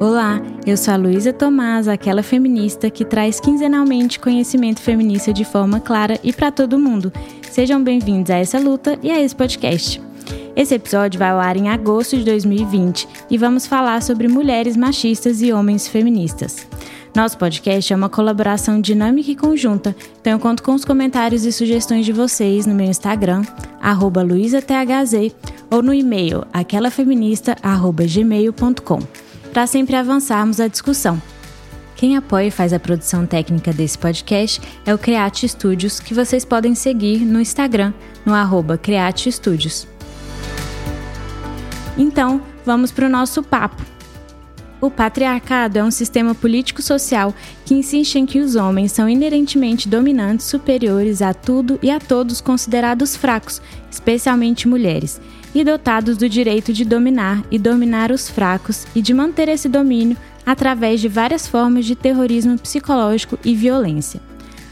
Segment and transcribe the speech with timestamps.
[0.00, 5.80] Olá, eu sou a Luísa Tomás, aquela feminista que traz quinzenalmente conhecimento feminista de forma
[5.80, 7.12] clara e para todo mundo.
[7.50, 10.00] Sejam bem-vindos a essa luta e a esse podcast.
[10.54, 15.42] Esse episódio vai ao ar em agosto de 2020 e vamos falar sobre mulheres machistas
[15.42, 16.64] e homens feministas.
[17.12, 21.50] Nosso podcast é uma colaboração dinâmica e conjunta, então eu conto com os comentários e
[21.50, 23.42] sugestões de vocês no meu Instagram,
[24.24, 25.34] luisathz,
[25.68, 29.27] ou no e-mail aquelafeminista.gmail.com
[29.58, 31.20] para sempre avançarmos a discussão.
[31.96, 36.44] Quem apoia e faz a produção técnica desse podcast é o Create Studios, que vocês
[36.44, 37.92] podem seguir no Instagram,
[38.24, 39.88] no arroba Create Studios.
[41.96, 43.82] Então, vamos para o nosso papo.
[44.80, 47.34] O patriarcado é um sistema político-social
[47.64, 52.40] que insiste em que os homens são inerentemente dominantes, superiores a tudo e a todos
[52.40, 55.20] considerados fracos, especialmente mulheres,
[55.54, 60.16] e dotados do direito de dominar e dominar os fracos e de manter esse domínio
[60.44, 64.20] através de várias formas de terrorismo psicológico e violência.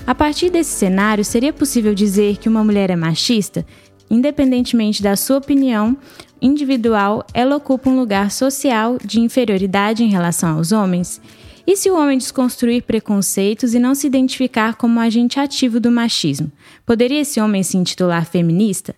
[0.06, 3.66] A partir desse cenário, seria possível dizer que uma mulher é machista?
[4.08, 5.96] Independentemente da sua opinião
[6.40, 11.20] individual, ela ocupa um lugar social de inferioridade em relação aos homens?
[11.66, 16.52] E se o homem desconstruir preconceitos e não se identificar como agente ativo do machismo?
[16.86, 18.94] Poderia esse homem se intitular feminista?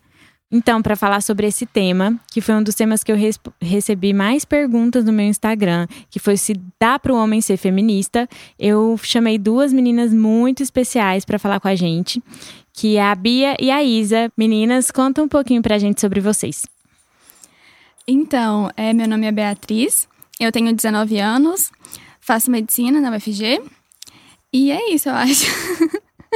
[0.51, 3.17] Então, para falar sobre esse tema, que foi um dos temas que eu
[3.61, 8.27] recebi mais perguntas no meu Instagram, que foi se dá para o homem ser feminista,
[8.59, 12.23] eu chamei duas meninas muito especiais para falar com a gente,
[12.73, 14.33] que é a Bia e a Isa.
[14.39, 16.63] Meninas, conta um pouquinho para a gente sobre vocês.
[18.07, 20.09] Então, é, meu nome é Beatriz,
[20.41, 21.71] eu tenho 19 anos,
[22.23, 23.61] faço medicina na UFG,
[24.51, 25.45] e é isso, eu acho.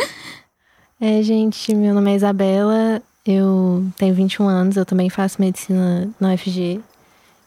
[1.00, 6.34] é, gente, meu nome é Isabela, eu tenho 21 anos, eu também faço medicina na
[6.34, 6.80] UFG.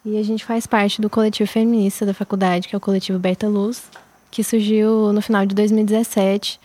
[0.06, 3.48] E a gente faz parte do coletivo feminista da faculdade, que é o coletivo Berta
[3.48, 3.84] Luz,
[4.30, 6.60] que surgiu no final de 2017,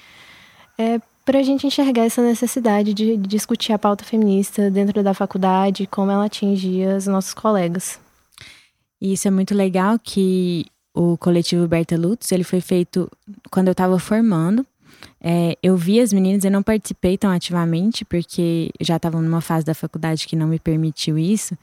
[0.79, 5.87] é, para a gente enxergar essa necessidade de, discutir a pauta feminista dentro da faculdade,
[5.87, 7.99] como ela atingia os nossos colegas.
[9.01, 13.11] E isso é muito legal que o coletivo Berta Lutz, ele foi feito
[13.51, 14.67] quando eu estava formando.
[15.23, 19.67] É, eu vi as meninas, eu não participei tão ativamente, porque já estava numa fase
[19.67, 21.57] da faculdade que não me permitiu isso,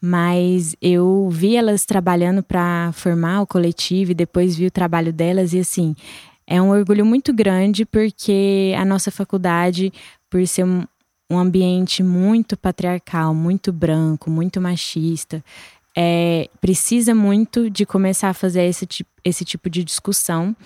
[0.00, 5.52] mas eu vi elas trabalhando para formar o coletivo e depois vi o trabalho delas,
[5.52, 5.96] e assim,
[6.46, 9.92] é um orgulho muito grande, porque a nossa faculdade,
[10.30, 10.84] por ser um,
[11.30, 15.42] um ambiente muito patriarcal, muito branco, muito machista,
[15.96, 20.56] é, precisa muito de começar a fazer esse tipo, esse tipo de discussão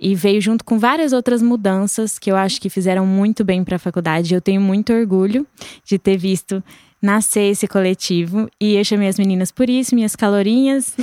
[0.00, 3.76] e veio junto com várias outras mudanças que eu acho que fizeram muito bem para
[3.76, 4.34] a faculdade.
[4.34, 5.46] Eu tenho muito orgulho
[5.84, 6.62] de ter visto
[7.02, 10.94] nascer esse coletivo e eu chamei as meninas por isso, minhas calorinhas.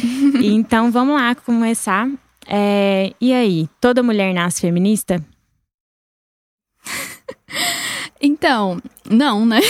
[0.42, 2.10] e então vamos lá começar.
[2.48, 5.24] É, e aí, toda mulher nasce feminista?
[8.22, 9.62] então, não, né?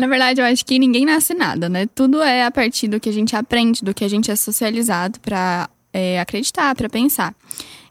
[0.00, 1.86] Na verdade, eu acho que ninguém nasce nada, né?
[1.94, 5.20] Tudo é a partir do que a gente aprende, do que a gente é socializado
[5.20, 7.34] para é, acreditar, para pensar.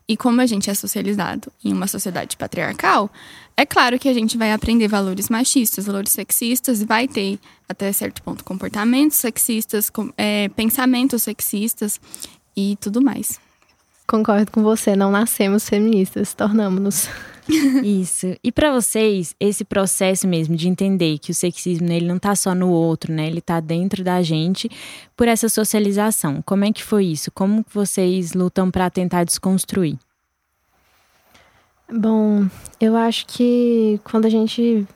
[0.07, 3.11] E como a gente é socializado em uma sociedade patriarcal,
[3.55, 7.37] é claro que a gente vai aprender valores machistas, valores sexistas, vai ter,
[7.67, 12.01] até certo ponto, comportamentos sexistas, é, pensamentos sexistas
[12.57, 13.39] e tudo mais.
[14.07, 17.07] Concordo com você, não nascemos feministas, tornamos-nos.
[17.83, 18.35] Isso.
[18.43, 22.35] E para vocês, esse processo mesmo de entender que o sexismo né, ele não tá
[22.35, 23.27] só no outro, né?
[23.27, 24.69] Ele tá dentro da gente
[25.17, 26.41] por essa socialização.
[26.43, 27.31] Como é que foi isso?
[27.31, 29.97] Como vocês lutam para tentar desconstruir?
[31.91, 32.45] Bom,
[32.79, 34.87] eu acho que quando a gente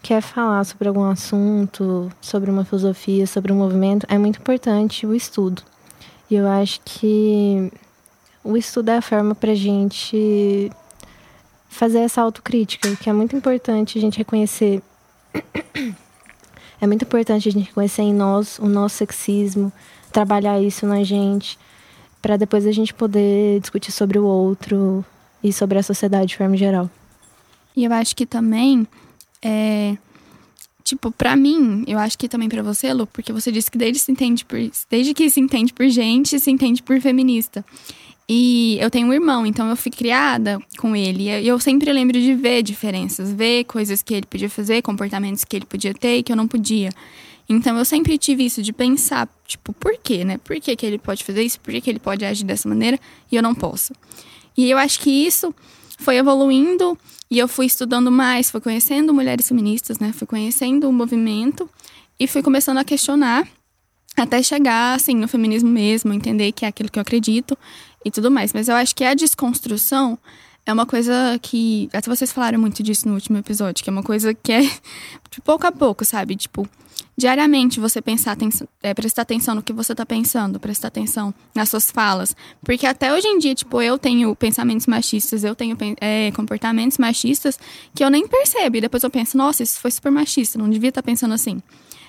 [0.00, 5.14] quer falar sobre algum assunto, sobre uma filosofia, sobre um movimento, é muito importante o
[5.14, 5.62] estudo.
[6.30, 7.72] E eu acho que
[8.44, 10.70] o estudo é a forma para gente
[11.68, 14.82] fazer essa autocrítica, que é muito importante a gente reconhecer.
[16.80, 19.72] É muito importante a gente reconhecer em nós o nosso sexismo,
[20.12, 21.58] trabalhar isso na gente,
[22.22, 25.04] para depois a gente poder discutir sobre o outro
[25.42, 26.88] e sobre a sociedade de forma geral.
[27.76, 28.86] E eu acho que também
[29.42, 29.96] é
[30.88, 33.98] tipo, para mim, eu acho que também para você, Lu, porque você disse que desde
[33.98, 34.58] se entende por
[34.90, 37.64] desde que se entende por gente, se entende por feminista.
[38.28, 41.30] E eu tenho um irmão, então eu fui criada com ele.
[41.30, 45.56] E eu sempre lembro de ver diferenças, ver coisas que ele podia fazer, comportamentos que
[45.56, 46.90] ele podia ter e que eu não podia.
[47.48, 50.36] Então eu sempre tive isso de pensar, tipo, por quê, né?
[50.36, 51.58] Por que, que ele pode fazer isso?
[51.60, 53.00] Por que, que ele pode agir dessa maneira
[53.32, 53.94] e eu não posso?
[54.54, 55.54] E eu acho que isso
[55.96, 56.98] foi evoluindo
[57.30, 60.12] e eu fui estudando mais, fui conhecendo mulheres feministas, né?
[60.12, 61.68] Fui conhecendo o movimento
[62.20, 63.48] e fui começando a questionar
[64.14, 67.56] até chegar, assim, no feminismo mesmo, entender que é aquilo que eu acredito
[68.04, 68.52] e tudo mais.
[68.52, 70.18] Mas eu acho que a desconstrução
[70.64, 71.88] é uma coisa que.
[71.92, 74.60] Até vocês falaram muito disso no último episódio, que é uma coisa que é
[75.30, 76.36] de pouco a pouco, sabe?
[76.36, 76.68] Tipo,
[77.16, 78.36] diariamente você pensar,
[78.82, 82.36] é, prestar atenção no que você tá pensando, prestar atenção nas suas falas.
[82.62, 87.58] Porque até hoje em dia, tipo, eu tenho pensamentos machistas, eu tenho é, comportamentos machistas
[87.94, 88.76] que eu nem percebo.
[88.76, 91.62] E depois eu penso, nossa, isso foi super machista, não devia estar tá pensando assim.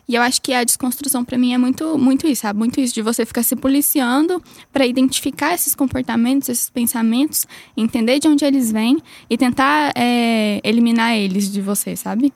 [0.09, 2.57] E eu acho que a desconstrução para mim é muito, muito isso, sabe?
[2.57, 4.41] Muito isso de você ficar se policiando
[4.73, 7.45] para identificar esses comportamentos, esses pensamentos,
[7.77, 8.97] entender de onde eles vêm
[9.29, 12.33] e tentar é, eliminar eles de você, sabe?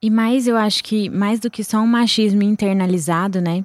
[0.00, 3.64] E mais, eu acho que mais do que só um machismo internalizado, né?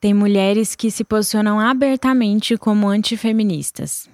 [0.00, 4.08] Tem mulheres que se posicionam abertamente como antifeministas.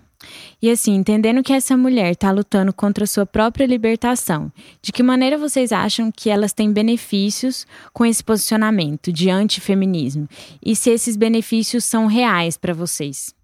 [0.61, 4.51] E assim, entendendo que essa mulher está lutando contra a sua própria libertação,
[4.81, 10.29] de que maneira vocês acham que elas têm benefícios com esse posicionamento de antifeminismo?
[10.65, 13.35] E se esses benefícios são reais para vocês?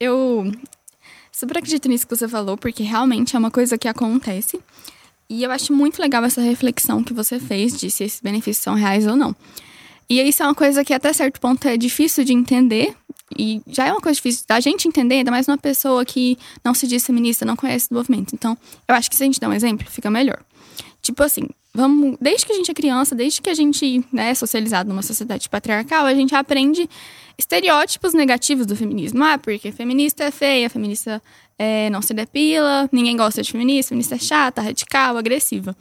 [0.00, 0.50] Eu
[1.30, 4.60] super acredito nisso que você falou, porque realmente é uma coisa que acontece.
[5.28, 8.74] E eu acho muito legal essa reflexão que você fez de se esses benefícios são
[8.74, 9.34] reais ou não.
[10.08, 12.94] E isso é uma coisa que até certo ponto é difícil de entender,
[13.38, 16.74] e já é uma coisa difícil da gente entender, ainda mais uma pessoa que não
[16.74, 18.34] se diz feminista, não conhece o movimento.
[18.34, 20.40] Então, eu acho que se a gente der um exemplo, fica melhor.
[21.02, 24.34] Tipo assim, vamos, desde que a gente é criança, desde que a gente né, é
[24.34, 26.88] socializado numa sociedade patriarcal, a gente aprende
[27.36, 29.22] estereótipos negativos do feminismo.
[29.22, 31.22] Ah, porque feminista é feia, feminista
[31.58, 35.76] é, não se depila, ninguém gosta de feminista, feminista é chata, radical, agressiva.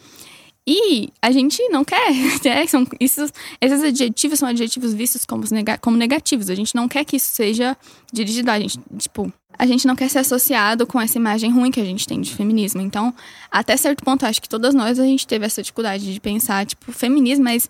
[0.66, 2.12] E a gente não quer,
[2.44, 2.66] né?
[2.68, 3.22] São, isso,
[3.60, 5.44] esses adjetivos são adjetivos vistos como,
[5.82, 6.50] como negativos.
[6.50, 7.78] A gente não quer que isso seja
[8.12, 8.80] dirigido a gente.
[8.98, 12.20] Tipo, a gente não quer ser associado com essa imagem ruim que a gente tem
[12.22, 12.82] de feminismo.
[12.82, 13.14] Então,
[13.52, 16.92] até certo ponto, acho que todas nós a gente teve essa dificuldade de pensar, tipo,
[16.92, 17.70] feminismo, mas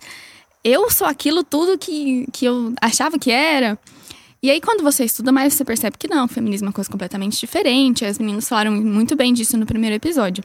[0.64, 3.78] eu sou aquilo tudo que, que eu achava que era.
[4.44, 6.90] E aí, quando você estuda mais, você percebe que não, o feminismo é uma coisa
[6.90, 8.04] completamente diferente.
[8.04, 10.44] As meninas falaram muito bem disso no primeiro episódio.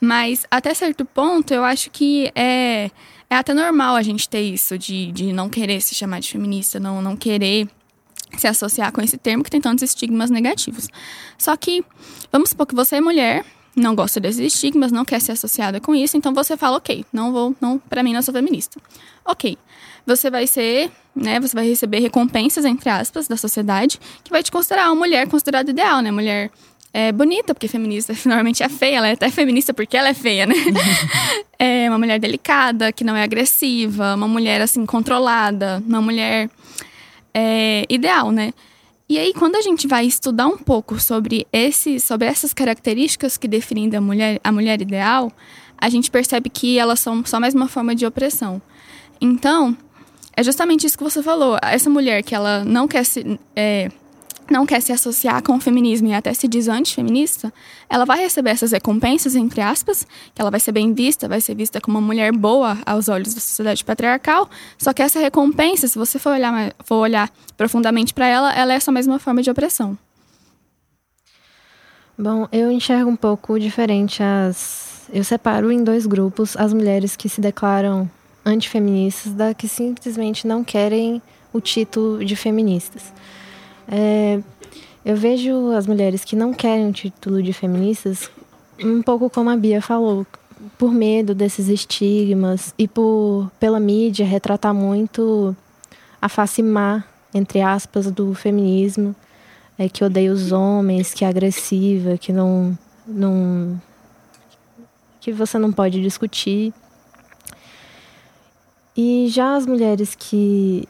[0.00, 2.90] Mas, até certo ponto, eu acho que é,
[3.30, 6.80] é até normal a gente ter isso, de, de não querer se chamar de feminista,
[6.80, 7.68] não, não querer
[8.36, 10.88] se associar com esse termo que tem tantos estigmas negativos.
[11.38, 11.84] Só que,
[12.32, 13.44] vamos supor que você é mulher,
[13.76, 17.30] não gosta desses estigmas, não quer ser associada com isso, então você fala, ok, não
[17.30, 18.80] vou, não, para mim não sou feminista.
[19.24, 19.56] Ok,
[20.06, 24.52] você vai ser, né, você vai receber recompensas, entre aspas, da sociedade, que vai te
[24.52, 26.50] considerar uma mulher considerada ideal, né, mulher
[26.92, 30.46] é, bonita, porque feminista normalmente é feia, ela é até feminista porque ela é feia,
[30.46, 30.54] né?
[31.58, 36.48] é uma mulher delicada, que não é agressiva, uma mulher, assim, controlada, uma mulher
[37.34, 38.52] é, ideal, né?
[39.08, 43.46] E aí, quando a gente vai estudar um pouco sobre, esse, sobre essas características que
[43.46, 45.30] definem a mulher, a mulher ideal,
[45.78, 48.60] a gente percebe que elas são só mais uma forma de opressão.
[49.20, 49.76] Então,
[50.36, 51.58] é justamente isso que você falou.
[51.62, 53.40] Essa mulher que ela não quer se.
[53.56, 53.90] É,
[54.48, 57.52] não quer se associar com o feminismo e até se diz antifeminista,
[57.88, 61.56] ela vai receber essas recompensas, entre aspas, que ela vai ser bem vista, vai ser
[61.56, 64.48] vista como uma mulher boa aos olhos da sociedade patriarcal,
[64.78, 68.76] só que essa recompensa, se você for olhar, for olhar profundamente para ela, ela é
[68.76, 69.98] essa mesma forma de opressão.
[72.16, 75.08] Bom, eu enxergo um pouco diferente as...
[75.12, 78.08] Eu separo em dois grupos as mulheres que se declaram
[78.46, 81.20] antifeministas da que simplesmente não querem
[81.52, 83.12] o título de feministas.
[83.88, 84.40] É,
[85.04, 88.30] eu vejo as mulheres que não querem o título de feministas
[88.82, 90.26] um pouco como a Bia falou,
[90.78, 95.56] por medo desses estigmas e por pela mídia retratar muito
[96.20, 97.04] a face má,
[97.34, 99.14] entre aspas, do feminismo,
[99.78, 103.80] é, que odeia os homens, que é agressiva, que não, não
[105.20, 106.72] que você não pode discutir.
[108.96, 110.88] E já as mulheres que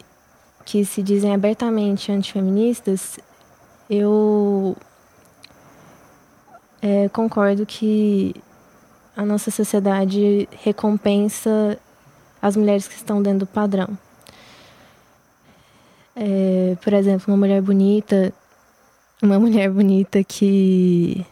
[0.64, 3.20] que se dizem abertamente antifeministas,
[3.88, 4.76] eu
[6.82, 8.34] é, concordo que
[9.16, 11.78] a nossa sociedade recompensa
[12.42, 13.96] as mulheres que estão dentro do padrão.
[16.16, 18.32] É, por exemplo, uma mulher bonita,
[19.22, 21.24] uma mulher bonita que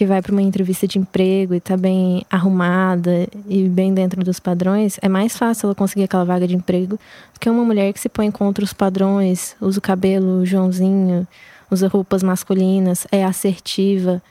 [0.00, 4.40] que vai para uma entrevista de emprego e está bem arrumada e bem dentro dos
[4.40, 6.98] padrões, é mais fácil ela conseguir aquela vaga de emprego
[7.34, 11.28] do que uma mulher que se põe contra os padrões, usa o cabelo Joãozinho,
[11.70, 14.22] usa roupas masculinas, é assertiva.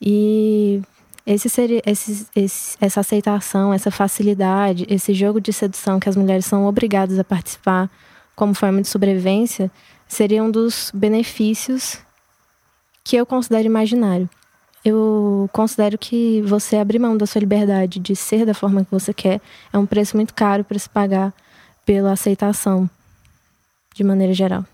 [0.00, 0.80] E
[1.26, 6.46] esse seria, esse, esse, essa aceitação, essa facilidade, esse jogo de sedução que as mulheres
[6.46, 7.90] são obrigadas a participar
[8.34, 9.70] como forma de sobrevivência,
[10.08, 11.98] seria um dos benefícios
[13.04, 14.26] que eu considero imaginário
[14.84, 19.12] eu considero que você abrir mão da sua liberdade de ser da forma que você
[19.14, 19.40] quer
[19.72, 21.32] é um preço muito caro para se pagar
[21.86, 22.88] pela aceitação.
[23.94, 24.64] de maneira geral.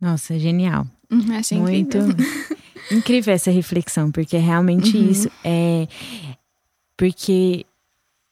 [0.00, 0.86] Nossa, genial.
[1.10, 2.16] Uhum, achei Muito incrível.
[2.90, 5.10] incrível essa reflexão, porque é realmente Uhum.
[5.10, 5.30] isso.
[5.44, 5.86] É
[6.96, 7.66] porque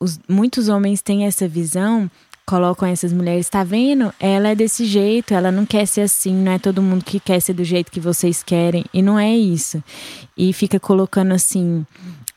[0.01, 2.11] os- muitos homens têm essa visão,
[2.47, 4.15] colocam essas mulheres, tá vendo?
[4.21, 7.41] Ela é desse jeito, ela não quer ser assim, não é todo mundo que quer
[7.41, 9.83] ser do jeito que vocês querem, e não é isso.
[10.37, 11.85] E fica colocando assim,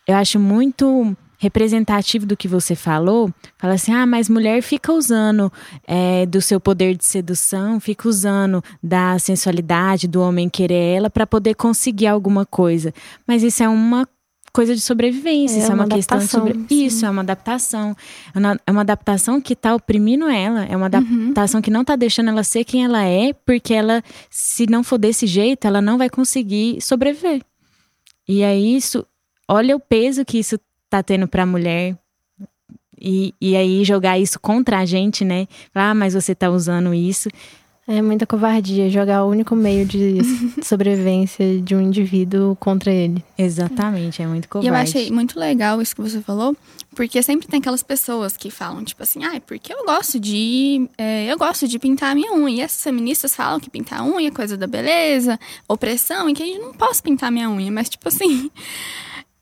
[0.08, 5.52] eu acho muito representativo do que você falou, fala assim, ah, mas mulher fica usando
[5.88, 11.26] é, do seu poder de sedução, fica usando da sensualidade do homem querer ela para
[11.26, 12.94] poder conseguir alguma coisa.
[13.26, 14.06] Mas isso é uma
[14.52, 16.60] coisa de sobrevivência, É isso é uma, uma questão sobre...
[16.70, 17.96] Isso, é uma adaptação.
[18.34, 21.96] É uma- É uma adaptação que tá oprimindo ela, é uma adaptação que não tá
[21.96, 25.98] deixando ela ser quem ela é, porque ela, se não for desse jeito, ela não
[25.98, 27.42] vai conseguir sobreviver.
[28.28, 29.06] E é isso,
[29.48, 31.98] olha o peso que isso tá tendo pra mulher.
[33.02, 35.48] E, e aí jogar isso contra a gente, né?
[35.74, 37.30] Ah, mas você tá usando isso.
[37.92, 40.20] É muita covardia jogar o único meio de
[40.64, 43.24] sobrevivência de um indivíduo contra ele.
[43.36, 44.68] Exatamente, é muito E covarde.
[44.68, 46.56] eu achei muito legal isso que você falou,
[46.96, 50.88] porque sempre tem aquelas pessoas que falam, tipo assim, ah, porque eu gosto de.
[51.00, 52.58] é, eu gosto de pintar a minha unha.
[52.58, 56.44] E essas feministas falam que pintar a unha é coisa da beleza, opressão, e que
[56.44, 57.72] eu não posso pintar a minha unha.
[57.72, 58.52] Mas, tipo assim.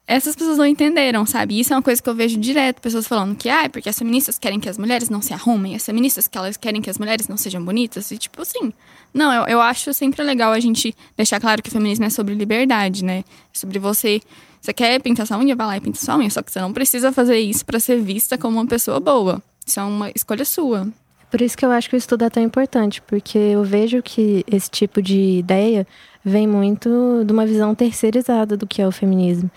[0.10, 1.60] Essas pessoas não entenderam, sabe?
[1.60, 4.00] Isso é uma coisa que eu vejo direto, pessoas falando que, ah, é porque as
[4.00, 6.98] feministas querem que as mulheres não se arrumem, as feministas que elas querem que as
[6.98, 8.72] mulheres não sejam bonitas, e tipo assim.
[9.14, 12.34] Não, eu, eu acho sempre legal a gente deixar claro que o feminismo é sobre
[12.34, 13.20] liberdade, né?
[13.54, 14.22] É sobre você.
[14.62, 16.72] Você quer pintar sua unha, vai lá e pinta sua unha, só que você não
[16.72, 19.44] precisa fazer isso pra ser vista como uma pessoa boa.
[19.66, 20.88] Isso é uma escolha sua.
[21.30, 24.46] Por isso que eu acho que o estudo é tão importante, porque eu vejo que
[24.50, 25.86] esse tipo de ideia
[26.24, 29.52] vem muito de uma visão terceirizada do que é o feminismo.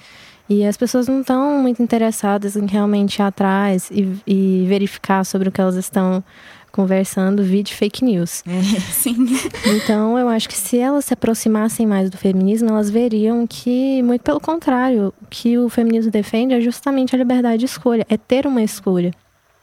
[0.51, 5.49] E as pessoas não estão muito interessadas em realmente ir atrás e, e verificar sobre
[5.49, 6.25] o que elas estão
[6.73, 8.43] conversando de fake news.
[8.91, 9.29] Sim.
[9.65, 14.23] Então, eu acho que se elas se aproximassem mais do feminismo, elas veriam que, muito
[14.23, 18.45] pelo contrário, o que o feminismo defende é justamente a liberdade de escolha, é ter
[18.45, 19.13] uma escolha,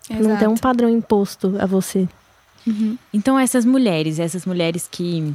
[0.10, 2.08] não ter um padrão imposto a você.
[2.66, 2.98] Uhum.
[3.14, 5.34] Então, essas mulheres, essas mulheres que,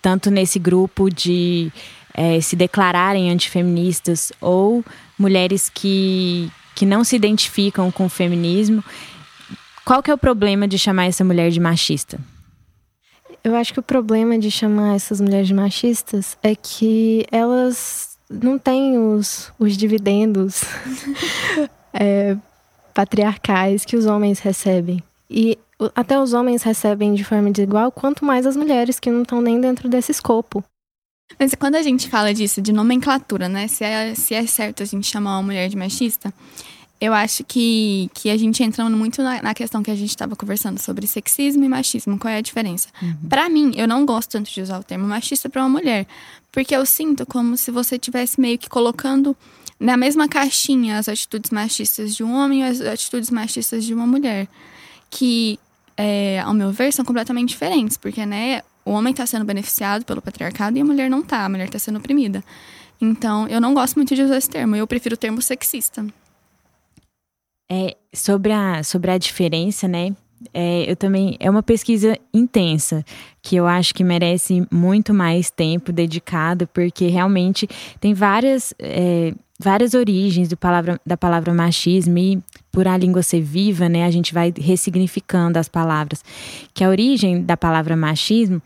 [0.00, 1.70] tanto nesse grupo de
[2.14, 4.84] eh, se declararem antifeministas, ou
[5.18, 8.82] mulheres que, que não se identificam com o feminismo,
[9.84, 12.20] qual que é o problema de chamar essa mulher de machista?
[13.42, 18.58] Eu acho que o problema de chamar essas mulheres de machistas é que elas não
[18.58, 20.62] têm os, os dividendos
[21.94, 22.36] é,
[22.92, 25.02] patriarcais que os homens recebem.
[25.30, 25.58] E
[25.94, 29.60] até os homens recebem de forma desigual, quanto mais as mulheres que não estão nem
[29.60, 30.62] dentro desse escopo.
[31.38, 33.68] Mas quando a gente fala disso, de nomenclatura, né?
[33.68, 36.32] Se é, se é certo a gente chamar uma mulher de machista,
[37.00, 40.34] eu acho que, que a gente entra muito na, na questão que a gente estava
[40.34, 42.18] conversando sobre sexismo e machismo.
[42.18, 42.88] Qual é a diferença?
[43.28, 46.06] Pra mim, eu não gosto tanto de usar o termo machista pra uma mulher,
[46.50, 49.36] porque eu sinto como se você tivesse meio que colocando
[49.78, 54.06] na mesma caixinha as atitudes machistas de um homem e as atitudes machistas de uma
[54.06, 54.48] mulher.
[55.08, 55.58] Que,
[55.96, 60.22] é, ao meu ver, são completamente diferentes, porque, né, o homem está sendo beneficiado pelo
[60.22, 62.42] patriarcado e a mulher não tá, a mulher está sendo oprimida.
[62.98, 66.06] Então, eu não gosto muito de usar esse termo, eu prefiro o termo sexista.
[67.70, 70.16] É, sobre, a, sobre a diferença, né?
[70.54, 71.36] É, eu também.
[71.38, 73.04] É uma pesquisa intensa,
[73.42, 77.68] que eu acho que merece muito mais tempo dedicado, porque realmente
[78.00, 82.42] tem várias, é, várias origens do palavra, da palavra machismo e
[82.78, 84.04] por a língua ser viva, né?
[84.04, 86.24] A gente vai ressignificando as palavras.
[86.72, 88.62] Que a origem da palavra machismo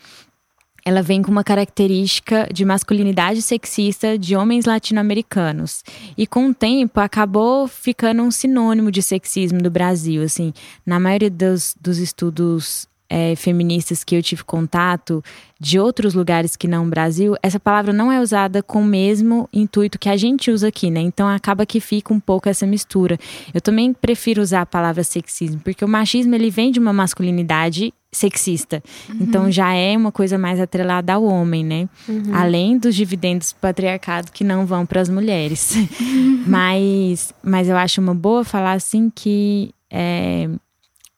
[0.84, 5.82] ela vem com uma característica de masculinidade sexista de homens latino-americanos.
[6.14, 10.22] E com o tempo acabou ficando um sinônimo de sexismo do Brasil.
[10.22, 10.52] Assim,
[10.84, 15.22] na maioria dos, dos estudos é, feministas que eu tive contato
[15.60, 19.46] de outros lugares que não o Brasil, essa palavra não é usada com o mesmo
[19.52, 21.00] intuito que a gente usa aqui, né?
[21.00, 23.18] Então acaba que fica um pouco essa mistura.
[23.52, 27.92] Eu também prefiro usar a palavra sexismo, porque o machismo ele vem de uma masculinidade
[28.10, 28.82] sexista.
[29.20, 31.88] Então já é uma coisa mais atrelada ao homem, né?
[32.32, 35.74] Além dos dividendos do patriarcado que não vão para as mulheres.
[36.48, 40.48] mas, mas eu acho uma boa falar assim que é,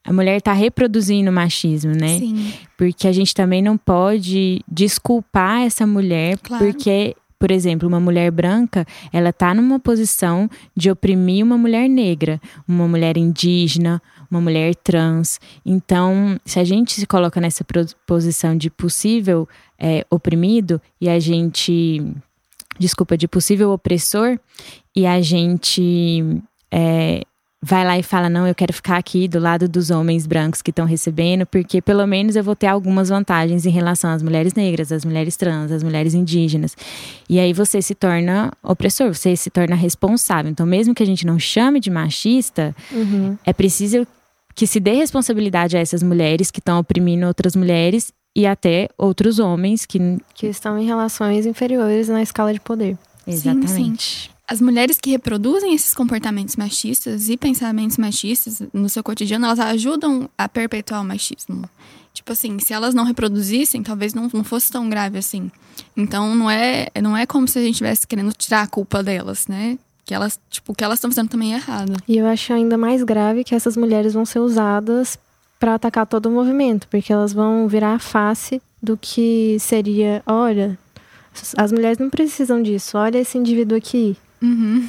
[0.05, 2.19] a mulher está reproduzindo o machismo, né?
[2.19, 2.53] Sim.
[2.77, 6.65] Porque a gente também não pode desculpar essa mulher, Claro.
[6.67, 12.41] porque, por exemplo, uma mulher branca, ela tá numa posição de oprimir uma mulher negra,
[12.69, 15.41] uma mulher indígena, uma mulher trans.
[15.65, 17.65] Então, se a gente se coloca nessa
[18.07, 22.03] posição de possível é, oprimido e a gente.
[22.77, 24.37] Desculpa, de possível opressor,
[24.97, 26.25] e a gente
[26.73, 27.23] é,
[27.65, 30.71] vai lá e fala: Não, eu quero ficar aqui do lado dos homens brancos que
[30.71, 34.93] estão recebendo, porque pelo menos eu vou ter algumas vantagens em relação às mulheres negras,
[34.93, 36.77] às mulheres trans, às mulheres indígenas.
[37.29, 40.51] E aí você se torna opressor, você se torna responsável.
[40.51, 43.39] Então, mesmo que a gente não chame de machista, uhum.
[43.45, 44.07] é preciso
[44.55, 49.39] que se dê responsabilidade a essas mulheres que estão oprimindo outras mulheres e até outros
[49.39, 49.99] homens que.
[50.35, 52.99] Que estão em relações inferiores na escala de poder.
[53.27, 53.69] Exatamente.
[53.69, 59.47] Sim, sim as mulheres que reproduzem esses comportamentos machistas e pensamentos machistas no seu cotidiano,
[59.47, 61.69] elas ajudam a perpetuar o machismo.
[62.13, 65.51] Tipo assim, se elas não reproduzissem, talvez não, não fosse tão grave assim.
[65.97, 69.47] Então não é, não é como se a gente estivesse querendo tirar a culpa delas,
[69.49, 69.79] né?
[70.05, 71.95] Que elas, tipo, o que elas estão fazendo também é errado.
[72.07, 75.19] E eu acho ainda mais grave que essas mulheres vão ser usadas
[75.59, 80.79] para atacar todo o movimento, porque elas vão virar a face do que seria, olha,
[81.57, 82.99] as mulheres não precisam disso.
[82.99, 84.17] Olha esse indivíduo aqui.
[84.43, 84.89] Uhum.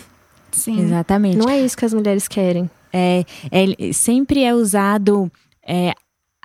[0.51, 0.81] Sim.
[0.81, 1.37] Exatamente.
[1.37, 2.69] Não é isso que as mulheres querem.
[2.91, 5.29] É, é sempre é usado
[5.67, 5.93] é,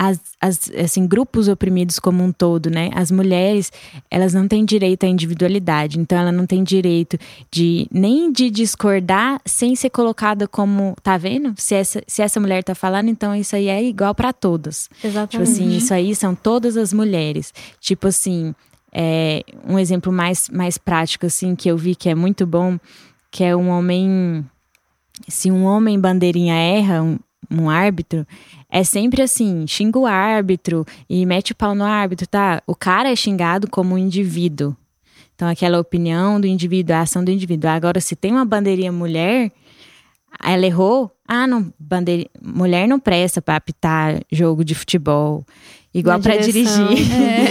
[0.00, 2.88] as, as, assim, grupos oprimidos como um todo, né?
[2.94, 3.70] As mulheres,
[4.10, 7.18] elas não têm direito à individualidade, então ela não tem direito
[7.52, 11.52] de nem de discordar sem ser colocada como, tá vendo?
[11.58, 14.88] Se essa, se essa mulher tá falando, então isso aí é igual para todas.
[15.04, 15.30] Exatamente.
[15.32, 17.52] Tipo assim, isso aí são todas as mulheres.
[17.78, 18.54] Tipo assim,
[18.92, 22.78] é, um exemplo mais, mais prático, assim, que eu vi que é muito bom,
[23.30, 24.44] que é um homem.
[25.28, 27.18] Se um homem bandeirinha erra, um,
[27.50, 28.26] um árbitro,
[28.68, 32.62] é sempre assim: xinga o árbitro e mete o pau no árbitro, tá?
[32.66, 34.76] O cara é xingado como um indivíduo.
[35.34, 37.70] Então, aquela opinião do indivíduo, a ação do indivíduo.
[37.70, 39.50] Agora, se tem uma bandeirinha mulher,
[40.44, 41.10] ela errou.
[41.32, 45.46] Ah, não, bandeira, mulher não presta para apitar jogo de futebol.
[45.92, 46.70] Igual para dirigir.
[46.70, 47.50] É.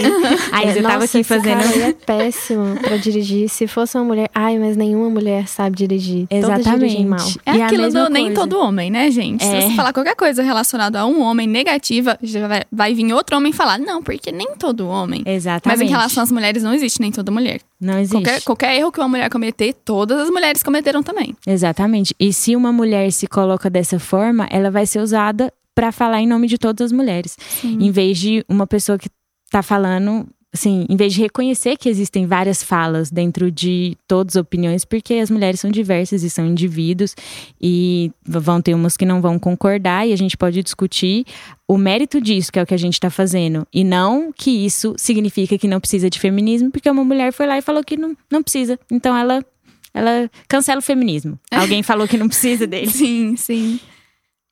[0.55, 1.61] Aí você Nossa, tava aqui fazendo.
[1.61, 3.49] Cara é péssimo para dirigir.
[3.49, 6.25] Se fosse uma mulher, ai, mas nenhuma mulher sabe dirigir.
[6.29, 7.03] Exatamente.
[7.03, 7.19] mal.
[7.45, 9.43] É e aquilo do nem todo homem, né, gente?
[9.43, 9.61] É.
[9.61, 13.35] Se você falar qualquer coisa relacionada a um homem negativa, já vai, vai vir outro
[13.35, 15.21] homem falar, não, porque nem todo homem.
[15.25, 15.77] Exatamente.
[15.77, 17.59] Mas em relação às mulheres, não existe nem toda mulher.
[17.79, 18.13] Não existe.
[18.13, 21.35] Qualquer, qualquer erro que uma mulher cometer, todas as mulheres cometeram também.
[21.45, 22.15] Exatamente.
[22.17, 26.27] E se uma mulher se coloca dessa forma, ela vai ser usada para falar em
[26.27, 27.37] nome de todas as mulheres.
[27.39, 27.77] Sim.
[27.79, 29.09] Em vez de uma pessoa que
[29.49, 34.41] tá falando assim, em vez de reconhecer que existem várias falas dentro de todas as
[34.41, 37.15] opiniões, porque as mulheres são diversas e são indivíduos
[37.61, 41.25] e vão ter umas que não vão concordar e a gente pode discutir
[41.67, 44.95] o mérito disso, que é o que a gente está fazendo, e não que isso
[44.97, 48.17] significa que não precisa de feminismo, porque uma mulher foi lá e falou que não,
[48.31, 48.79] não precisa.
[48.91, 49.45] Então ela
[49.93, 51.39] ela cancela o feminismo.
[51.51, 52.89] Alguém falou que não precisa dele.
[52.91, 53.79] Sim, sim.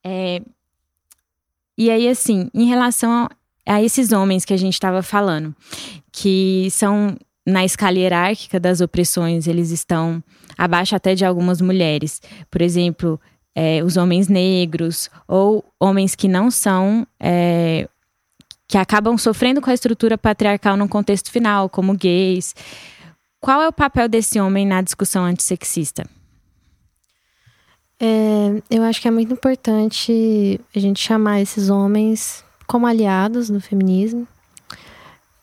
[0.03, 0.41] É,
[1.77, 3.29] e aí, assim, em relação a,
[3.75, 5.55] a esses homens que a gente estava falando,
[6.11, 10.23] que são na escala hierárquica das opressões, eles estão
[10.57, 12.21] abaixo até de algumas mulheres.
[12.49, 13.19] Por exemplo,
[13.55, 17.05] é, os homens negros ou homens que não são.
[17.19, 17.87] É,
[18.67, 22.53] que acabam sofrendo com a estrutura patriarcal no contexto final, como gays.
[23.39, 26.05] Qual é o papel desse homem na discussão antissexista?
[27.99, 33.59] É, eu acho que é muito importante a gente chamar esses homens como aliados do
[33.59, 34.27] feminismo,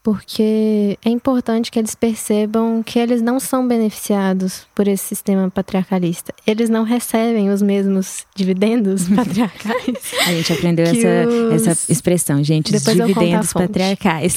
[0.02, 6.32] porque é importante que eles percebam que eles não são beneficiados por esse sistema patriarcalista.
[6.46, 10.12] Eles não recebem os mesmos dividendos patriarcais.
[10.26, 11.66] a gente aprendeu essa, os...
[11.66, 14.36] essa expressão, gente, os dividendos patriarcais.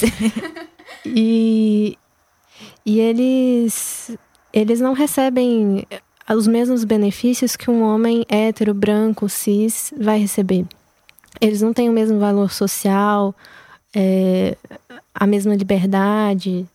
[1.04, 1.98] e,
[2.84, 4.16] e eles,
[4.52, 5.86] eles não recebem
[6.36, 10.66] os mesmos benefícios que um homem hétero, branco, cis vai receber.
[11.40, 13.34] Eles não têm o mesmo valor social,
[13.94, 14.56] é,
[15.14, 16.66] a mesma liberdade,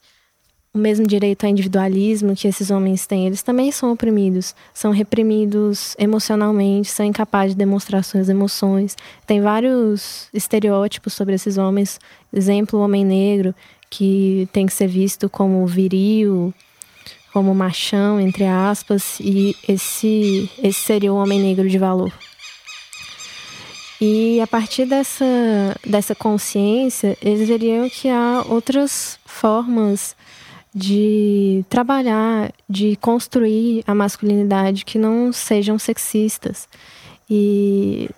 [0.73, 3.27] o mesmo direito ao individualismo que esses homens têm.
[3.27, 8.97] Eles também são oprimidos, são reprimidos emocionalmente, são incapazes de demonstrar suas emoções.
[9.27, 11.99] Tem vários estereótipos sobre esses homens.
[12.33, 13.53] Exemplo, o homem negro,
[13.95, 16.51] que tem que ser visto como viril,
[17.31, 22.11] como machão, entre aspas, e esse, esse seria o homem negro de valor.
[24.01, 25.25] E a partir dessa,
[25.85, 30.15] dessa consciência, eles veriam que há outras formas
[30.73, 36.67] de trabalhar, de construir a masculinidade que não sejam sexistas.
[37.29, 38.09] E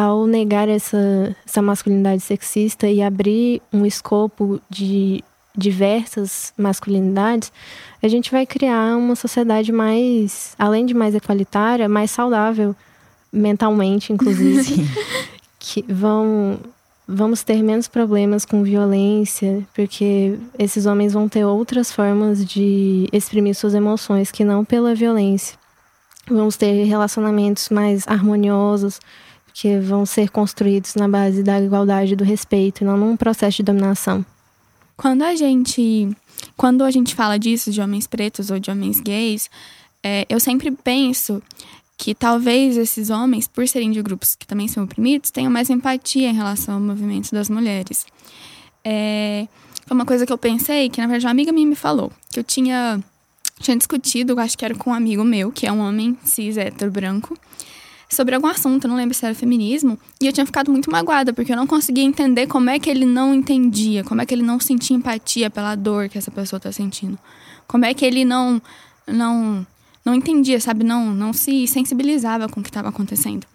[0.00, 5.22] ao negar essa, essa masculinidade sexista e abrir um escopo de
[5.54, 7.52] diversas masculinidades,
[8.02, 12.74] a gente vai criar uma sociedade mais, além de mais equalitária, mais saudável
[13.30, 14.88] mentalmente, inclusive,
[15.60, 16.58] que vão
[17.06, 23.54] vamos ter menos problemas com violência, porque esses homens vão ter outras formas de exprimir
[23.56, 25.58] suas emoções que não pela violência.
[26.28, 29.00] vamos ter relacionamentos mais harmoniosos,
[29.60, 33.62] que vão ser construídos na base da igualdade e do respeito, não num processo de
[33.62, 34.24] dominação.
[34.96, 36.08] Quando a gente,
[36.56, 39.50] quando a gente fala disso de homens pretos ou de homens gays,
[40.02, 41.42] é, eu sempre penso
[41.98, 46.30] que talvez esses homens, por serem de grupos que também são oprimidos, tenham mais empatia
[46.30, 48.06] em relação ao movimento das mulheres.
[48.82, 49.46] É,
[49.86, 52.40] foi uma coisa que eu pensei, que na verdade uma amiga minha me falou, que
[52.40, 52.98] eu tinha,
[53.60, 56.90] tinha discutido, acho que era com um amigo meu, que é um homem cis, hétero,
[56.90, 57.36] branco,
[58.10, 61.52] sobre algum assunto, não lembro se era feminismo, e eu tinha ficado muito magoada, porque
[61.52, 64.58] eu não conseguia entender como é que ele não entendia, como é que ele não
[64.58, 67.16] sentia empatia pela dor que essa pessoa está sentindo.
[67.68, 68.60] Como é que ele não
[69.06, 69.64] não
[70.04, 73.46] não entendia, sabe, não não se sensibilizava com o que estava acontecendo.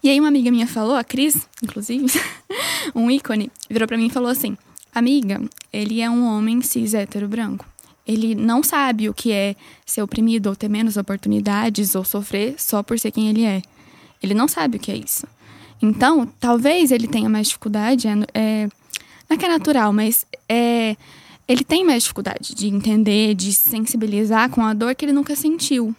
[0.00, 2.06] E aí uma amiga minha falou, a Cris, inclusive,
[2.94, 4.56] um ícone, virou para mim e falou assim:
[4.94, 5.40] "Amiga,
[5.72, 7.66] ele é um homem cis hétero branco.
[8.06, 12.82] Ele não sabe o que é ser oprimido ou ter menos oportunidades ou sofrer só
[12.82, 13.62] por ser quem ele é.
[14.22, 15.26] Ele não sabe o que é isso.
[15.80, 18.68] Então, talvez ele tenha mais dificuldade, é, é,
[19.28, 20.96] não é que é natural, mas é,
[21.46, 25.36] ele tem mais dificuldade de entender, de se sensibilizar com a dor que ele nunca
[25.36, 25.94] sentiu.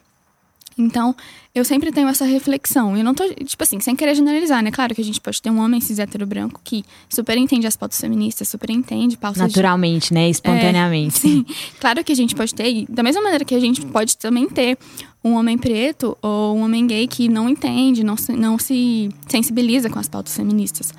[0.78, 1.16] Então,
[1.54, 2.98] eu sempre tenho essa reflexão.
[2.98, 4.72] Eu não tô, tipo assim, sem querer generalizar, né?
[4.72, 7.78] Claro que a gente pode ter um homem cis hétero branco que super entende as
[7.78, 9.42] pautas feministas, super entende pautas.
[9.42, 10.16] Naturalmente, de...
[10.16, 10.30] né?
[10.30, 11.16] Espontaneamente.
[11.16, 11.46] É, sim.
[11.80, 14.50] Claro que a gente pode ter, e da mesma maneira que a gente pode também
[14.50, 14.78] ter
[15.26, 19.90] um homem preto ou um homem gay que não entende, não se, não se sensibiliza
[19.90, 20.94] com as pautas feministas.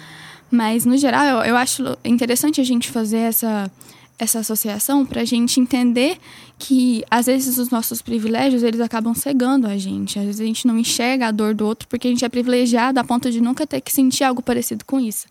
[0.51, 3.71] Mas, no geral, eu, eu acho interessante a gente fazer essa
[4.19, 6.17] essa associação para a gente entender
[6.59, 10.19] que às vezes os nossos privilégios eles acabam cegando a gente.
[10.19, 12.99] Às vezes a gente não enxerga a dor do outro porque a gente é privilegiado
[12.99, 15.27] a ponto de nunca ter que sentir algo parecido com isso.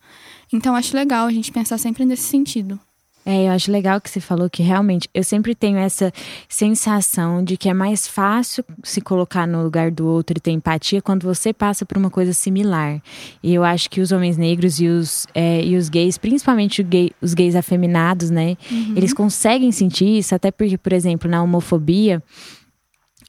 [0.53, 2.79] Então acho legal a gente pensar sempre nesse sentido.
[3.25, 6.13] É, eu acho legal que você falou que realmente eu sempre tenho essa
[6.47, 11.01] sensação de que é mais fácil se colocar no lugar do outro e ter empatia
[11.01, 13.01] quando você passa por uma coisa similar.
[13.41, 17.11] E eu acho que os homens negros e os, é, e os gays, principalmente gay,
[17.19, 18.93] os gays afeminados, né, uhum.
[18.95, 22.21] eles conseguem sentir isso, até porque, por exemplo, na homofobia.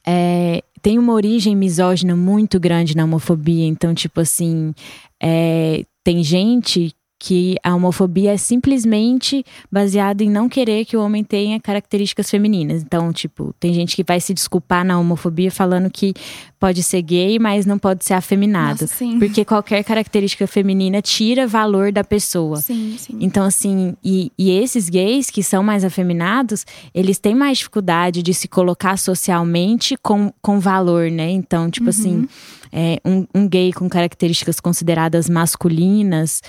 [0.05, 3.65] É, tem uma origem misógina muito grande na homofobia.
[3.65, 4.73] Então, tipo assim,
[5.21, 11.23] é, tem gente que a homofobia é simplesmente baseada em não querer que o homem
[11.23, 12.83] tenha características femininas.
[12.83, 16.13] Então, tipo, tem gente que vai se desculpar na homofobia falando que
[16.59, 18.81] pode ser gay, mas não pode ser afeminado.
[18.81, 19.17] Nossa, sim.
[19.17, 22.57] Porque qualquer característica feminina tira valor da pessoa.
[22.57, 23.17] Sim, sim.
[23.19, 28.33] Então, assim, e, e esses gays que são mais afeminados, eles têm mais dificuldade de
[28.33, 31.31] se colocar socialmente com, com valor, né?
[31.31, 32.27] Então, tipo assim, uhum.
[32.27, 36.41] assim, é, um, um gay com características consideradas masculinas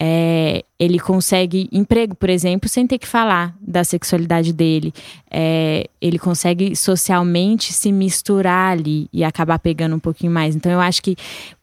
[0.00, 4.92] é, ele consegue emprego, por exemplo, sem ter que falar da sexualidade dele.
[5.30, 10.56] É, ele consegue socialmente se misturar ali e acabar pegando um pouquinho mais.
[10.56, 11.16] Então, eu acho que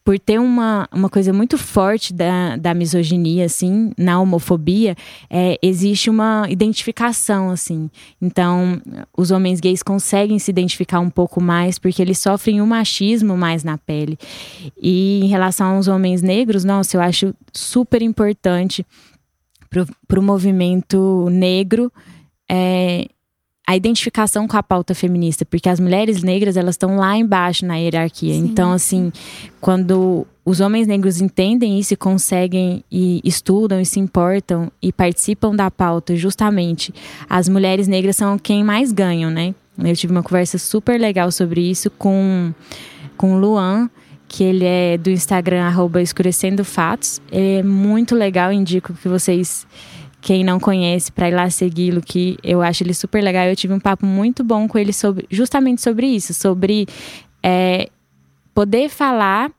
[0.04, 4.96] por ter uma, uma coisa muito forte da, da misoginia, assim, na homofobia,
[5.30, 7.90] é, existe uma identificação, assim.
[8.20, 8.82] Então,
[9.16, 13.64] os homens gays conseguem se identificar um pouco mais porque eles sofrem um machismo mais
[13.64, 14.18] na pele.
[14.82, 18.86] E em relação aos homens negros, nossa, eu acho super importante
[20.08, 21.92] para o movimento negro
[22.50, 23.08] é,
[23.72, 27.78] a identificação com a pauta feminista, porque as mulheres negras elas estão lá embaixo na
[27.78, 28.34] hierarquia.
[28.34, 28.40] Sim.
[28.42, 29.14] Então, assim,
[29.62, 35.56] quando os homens negros entendem isso e conseguem e estudam e se importam e participam
[35.56, 36.94] da pauta, justamente,
[37.30, 39.56] as mulheres negras são quem mais ganham, né?
[39.80, 42.54] Eu tive uma conversa super legal sobre isso com
[43.16, 43.90] com o Luan,
[44.28, 47.22] que ele é do Instagram arroba escurecendo fatos.
[47.32, 49.66] Ele é muito legal, indico que vocês
[50.22, 53.46] quem não conhece para ir lá segui-lo, que eu acho ele super legal.
[53.48, 56.88] Eu tive um papo muito bom com ele sobre justamente sobre isso, sobre
[57.44, 57.90] é,
[58.54, 59.52] poder falar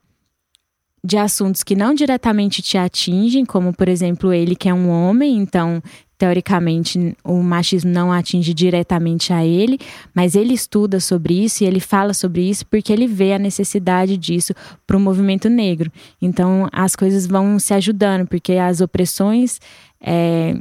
[1.05, 5.35] de assuntos que não diretamente te atingem, como por exemplo ele que é um homem,
[5.35, 5.83] então
[6.17, 9.77] teoricamente o machismo não atinge diretamente a ele,
[10.15, 14.15] mas ele estuda sobre isso e ele fala sobre isso porque ele vê a necessidade
[14.15, 14.53] disso
[14.87, 15.91] para o movimento negro.
[16.21, 19.59] Então as coisas vão se ajudando, porque as opressões
[20.03, 20.55] é,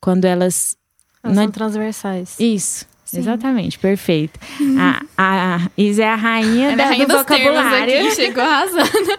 [0.00, 0.76] quando elas.
[1.22, 1.44] Elas não...
[1.44, 2.36] são transversais.
[2.38, 2.86] Isso.
[3.04, 3.20] Sim.
[3.20, 4.40] Exatamente, perfeito.
[4.76, 8.06] A, a Isa é a rainha, é da, a rainha do vocabulário.
[8.06, 9.18] Aqui, chegou arrasando.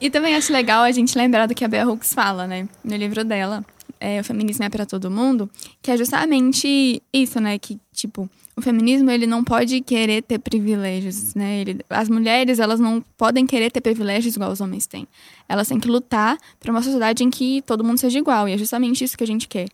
[0.00, 2.68] e também acho legal a gente lembrar do que a Bell Hooks fala, né?
[2.84, 3.64] No livro dela,
[3.98, 5.50] é, O Feminismo é para Todo Mundo,
[5.82, 7.58] que é justamente isso, né?
[7.58, 8.30] Que, tipo,
[8.60, 11.60] o feminismo, ele não pode querer ter privilégios, né?
[11.60, 15.06] Ele, as mulheres, elas não podem querer ter privilégios igual os homens têm.
[15.48, 18.58] Elas têm que lutar para uma sociedade em que todo mundo seja igual, e é
[18.58, 19.68] justamente isso que a gente quer.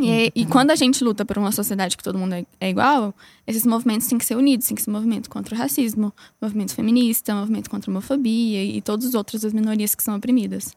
[0.00, 3.14] E, e, quando a gente luta por uma sociedade que todo mundo é, é, igual,
[3.46, 7.34] esses movimentos têm que ser unidos, tem que ser movimento contra o racismo, movimento feminista,
[7.34, 10.74] movimento contra a homofobia e, e todos os outros das minorias que são oprimidas.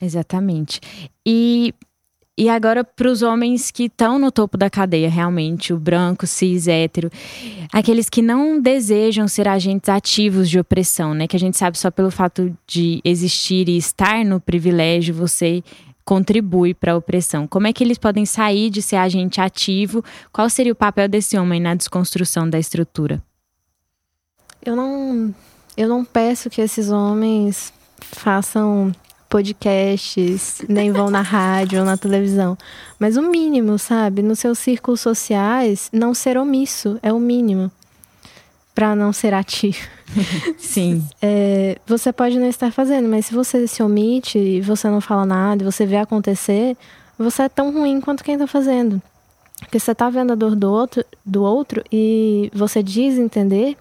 [0.00, 0.80] Exatamente.
[1.26, 1.74] E
[2.36, 6.66] e agora, para os homens que estão no topo da cadeia, realmente, o branco, cis,
[6.66, 7.08] hétero,
[7.72, 11.28] aqueles que não desejam ser agentes ativos de opressão, né?
[11.28, 15.62] Que a gente sabe só pelo fato de existir e estar no privilégio, você
[16.04, 17.46] contribui para a opressão.
[17.46, 20.04] Como é que eles podem sair de ser agente ativo?
[20.32, 23.22] Qual seria o papel desse homem na desconstrução da estrutura?
[24.64, 25.32] Eu não,
[25.76, 28.92] eu não peço que esses homens façam
[29.34, 32.56] podcasts, nem vão na rádio ou na televisão.
[33.00, 34.22] Mas o mínimo, sabe?
[34.22, 37.68] Nos seus círculos sociais, não ser omisso é o mínimo
[38.72, 39.88] para não ser ativo.
[40.56, 41.04] Sim.
[41.20, 45.26] É, você pode não estar fazendo, mas se você se omite e você não fala
[45.26, 46.76] nada, e você vê acontecer,
[47.18, 49.02] você é tão ruim quanto quem está fazendo.
[49.58, 53.76] Porque você está vendo a dor do outro, do outro e você diz entender,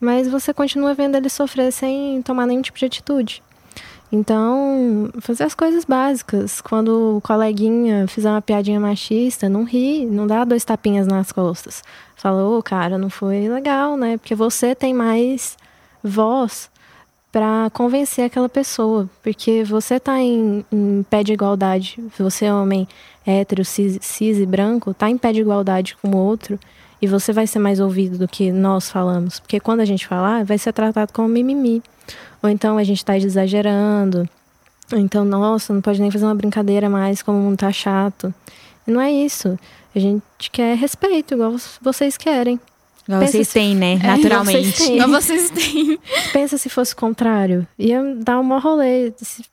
[0.00, 3.40] mas você continua vendo ele sofrer sem tomar nenhum tipo de atitude.
[4.12, 6.60] Então, fazer as coisas básicas.
[6.60, 11.82] Quando o coleguinha fizer uma piadinha machista, não ri, não dá dois tapinhas nas costas.
[12.16, 14.16] Fala, ô, oh, cara, não foi legal, né?
[14.16, 15.56] Porque você tem mais
[16.02, 16.68] voz
[17.30, 19.08] para convencer aquela pessoa.
[19.22, 22.02] Porque você tá em, em pé de igualdade.
[22.18, 22.88] Você é homem
[23.24, 26.58] hétero, cis, cis e branco, tá em pé de igualdade com o outro.
[27.00, 29.40] E você vai ser mais ouvido do que nós falamos.
[29.40, 31.82] Porque quando a gente falar, vai ser tratado como mimimi.
[32.42, 34.28] Ou então a gente está exagerando.
[34.92, 38.34] Ou então, nossa, não pode nem fazer uma brincadeira mais, como o mundo tá chato.
[38.86, 39.58] E não é isso.
[39.94, 42.60] A gente quer respeito, igual vocês querem.
[43.06, 43.54] Igual Pensa vocês se...
[43.54, 43.94] têm, né?
[44.02, 44.92] É, Naturalmente.
[44.92, 45.98] Igual vocês têm.
[46.32, 47.66] Pensa se fosse o contrário.
[47.78, 49.12] Ia dar um maior rolê.
[49.16, 49.44] Se,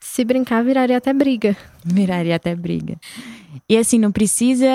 [0.00, 1.56] se brincar, viraria até briga.
[1.84, 2.96] Viraria até briga.
[3.68, 4.68] E assim, não precisa.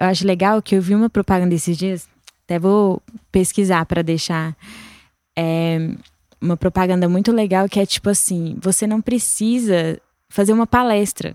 [0.00, 2.08] Eu acho legal que eu vi uma propaganda esses dias.
[2.44, 4.56] Até vou pesquisar para deixar.
[5.38, 5.78] É,
[6.40, 11.34] uma propaganda muito legal que é tipo assim: você não precisa fazer uma palestra.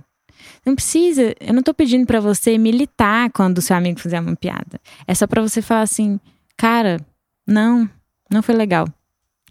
[0.65, 4.35] Não precisa, eu não tô pedindo para você militar quando o seu amigo fizer uma
[4.35, 4.79] piada.
[5.07, 6.19] É só para você falar assim:
[6.57, 6.99] "Cara,
[7.47, 7.89] não,
[8.31, 8.87] não foi legal.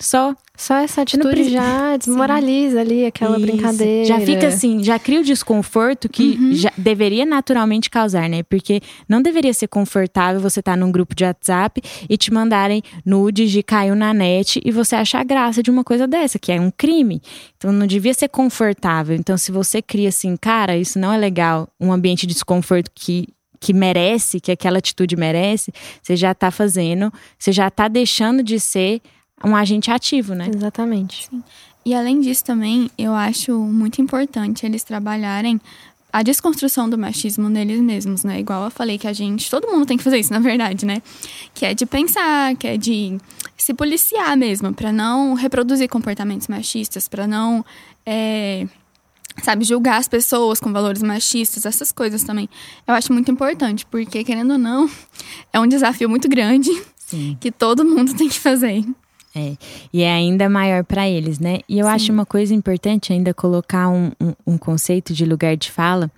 [0.00, 0.34] Só.
[0.56, 2.80] Só essa atitude já desmoraliza Sim.
[2.80, 3.46] ali aquela Isso.
[3.46, 4.04] brincadeira.
[4.04, 6.52] Já fica assim, já cria o desconforto que uhum.
[6.52, 8.42] já deveria naturalmente causar, né?
[8.42, 12.82] Porque não deveria ser confortável você estar tá num grupo de WhatsApp e te mandarem
[13.04, 16.60] nudes de caiu na net e você achar graça de uma coisa dessa, que é
[16.60, 17.22] um crime.
[17.56, 19.16] Então não devia ser confortável.
[19.16, 23.28] Então se você cria assim, cara, isso não é legal, um ambiente de desconforto que
[23.60, 28.60] que merece, que aquela atitude merece, você já está fazendo, você já está deixando de
[28.60, 29.00] ser
[29.42, 30.50] um agente ativo, né?
[30.54, 31.28] Exatamente.
[31.30, 31.42] Sim.
[31.84, 35.60] E além disso também, eu acho muito importante eles trabalharem
[36.14, 38.38] a desconstrução do machismo neles mesmos, né?
[38.38, 41.02] Igual eu falei que a gente, todo mundo tem que fazer isso, na verdade, né?
[41.52, 43.18] Que é de pensar, que é de
[43.56, 47.64] se policiar mesmo, para não reproduzir comportamentos machistas, para não,
[48.06, 48.66] é,
[49.42, 52.48] sabe, julgar as pessoas com valores machistas, essas coisas também.
[52.86, 54.88] Eu acho muito importante, porque querendo ou não,
[55.52, 57.36] é um desafio muito grande Sim.
[57.40, 58.84] que todo mundo tem que fazer.
[59.36, 59.56] É,
[59.92, 61.60] e é ainda maior para eles, né?
[61.68, 61.92] E eu Sim.
[61.92, 66.08] acho uma coisa importante ainda colocar um, um, um, conceito de lugar de fala,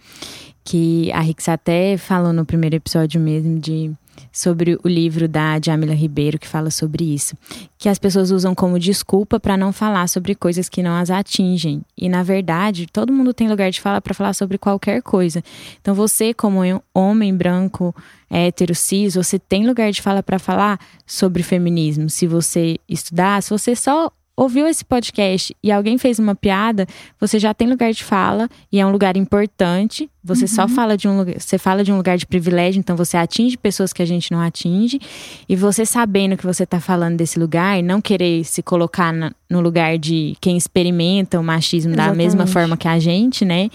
[0.62, 3.90] que a Rix até falou no primeiro episódio mesmo de
[4.33, 7.37] sobre o livro da Jamila Ribeiro que fala sobre isso,
[7.79, 11.83] que as pessoas usam como desculpa para não falar sobre coisas que não as atingem.
[11.96, 15.42] E na verdade, todo mundo tem lugar de fala para falar sobre qualquer coisa.
[15.81, 16.61] Então você, como
[16.94, 17.94] homem branco,
[18.31, 22.11] hétero, cis, você tem lugar de fala para falar sobre feminismo.
[22.11, 26.87] Se você estudar, se você só ouviu esse podcast e alguém fez uma piada,
[27.18, 30.11] você já tem lugar de fala e é um lugar importante.
[30.22, 30.49] Você uhum.
[30.49, 33.57] só fala de um lugar, você fala de um lugar de privilégio, então você atinge
[33.57, 35.01] pessoas que a gente não atinge.
[35.49, 39.33] E você sabendo que você está falando desse lugar e não querer se colocar na,
[39.49, 42.12] no lugar de quem experimenta o machismo Exatamente.
[42.12, 43.70] da mesma forma que a gente, né?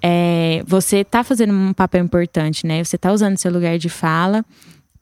[0.00, 2.82] É, você está fazendo um papel importante, né?
[2.82, 4.44] Você está usando seu lugar de fala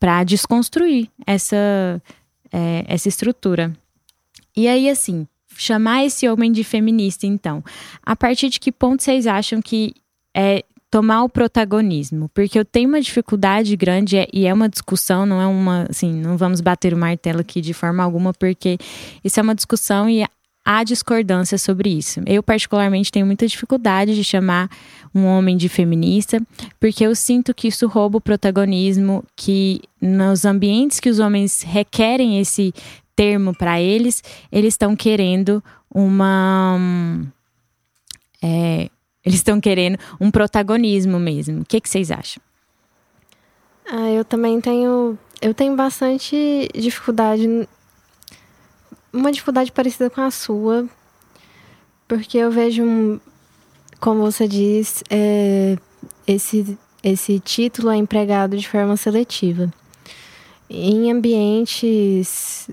[0.01, 2.03] para desconstruir essa,
[2.51, 3.73] é, essa estrutura.
[4.57, 7.63] E aí, assim, chamar esse homem de feminista, então.
[8.03, 9.95] A partir de que ponto vocês acham que
[10.35, 12.31] é tomar o protagonismo?
[12.33, 16.13] Porque eu tenho uma dificuldade grande é, e é uma discussão, não é uma, assim,
[16.13, 18.79] não vamos bater o martelo aqui de forma alguma, porque
[19.23, 20.25] isso é uma discussão e
[20.65, 22.21] há discordância sobre isso.
[22.27, 24.69] Eu, particularmente, tenho muita dificuldade de chamar
[25.15, 26.43] um homem de feminista,
[26.81, 32.41] porque eu sinto que isso rouba o protagonismo, que nos ambientes que os homens requerem
[32.41, 32.75] esse
[33.17, 36.79] termo para eles, eles estão querendo uma.
[38.43, 38.91] É,
[39.25, 41.63] Eles estão querendo um protagonismo mesmo.
[41.63, 42.41] O que, que vocês acham?
[43.91, 45.19] Ah, eu também tenho.
[45.41, 47.69] Eu tenho bastante dificuldade.
[49.13, 50.87] Uma dificuldade parecida com a sua.
[52.07, 53.19] Porque eu vejo, um,
[53.99, 55.77] como você diz, é,
[56.25, 59.73] esse, esse título é empregado de forma seletiva.
[60.71, 62.69] Em ambientes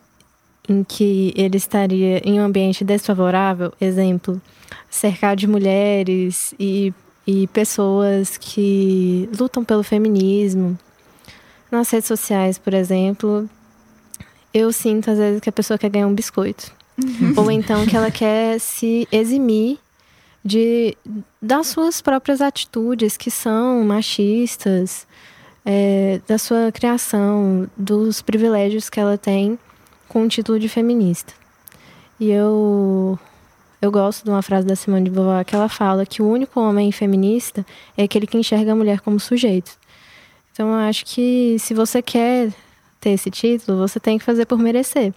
[0.67, 4.41] em que ele estaria em um ambiente desfavorável, exemplo,
[4.89, 6.93] cercado de mulheres e,
[7.27, 10.77] e pessoas que lutam pelo feminismo,
[11.71, 13.49] nas redes sociais, por exemplo,
[14.53, 16.71] eu sinto às vezes que a pessoa quer ganhar um biscoito.
[17.01, 17.33] Uhum.
[17.35, 19.79] Ou então que ela quer se eximir
[20.45, 20.95] de
[21.41, 25.07] das suas próprias atitudes que são machistas,
[25.65, 29.57] é, da sua criação, dos privilégios que ela tem
[30.13, 31.33] com o título de feminista.
[32.19, 33.17] E eu
[33.81, 36.61] eu gosto de uma frase da Simone de Beauvoir que ela fala que o único
[36.61, 37.65] homem feminista
[37.97, 39.71] é aquele que enxerga a mulher como sujeito.
[40.51, 42.53] Então eu acho que se você quer
[43.01, 45.11] ter esse título, você tem que fazer por merecer.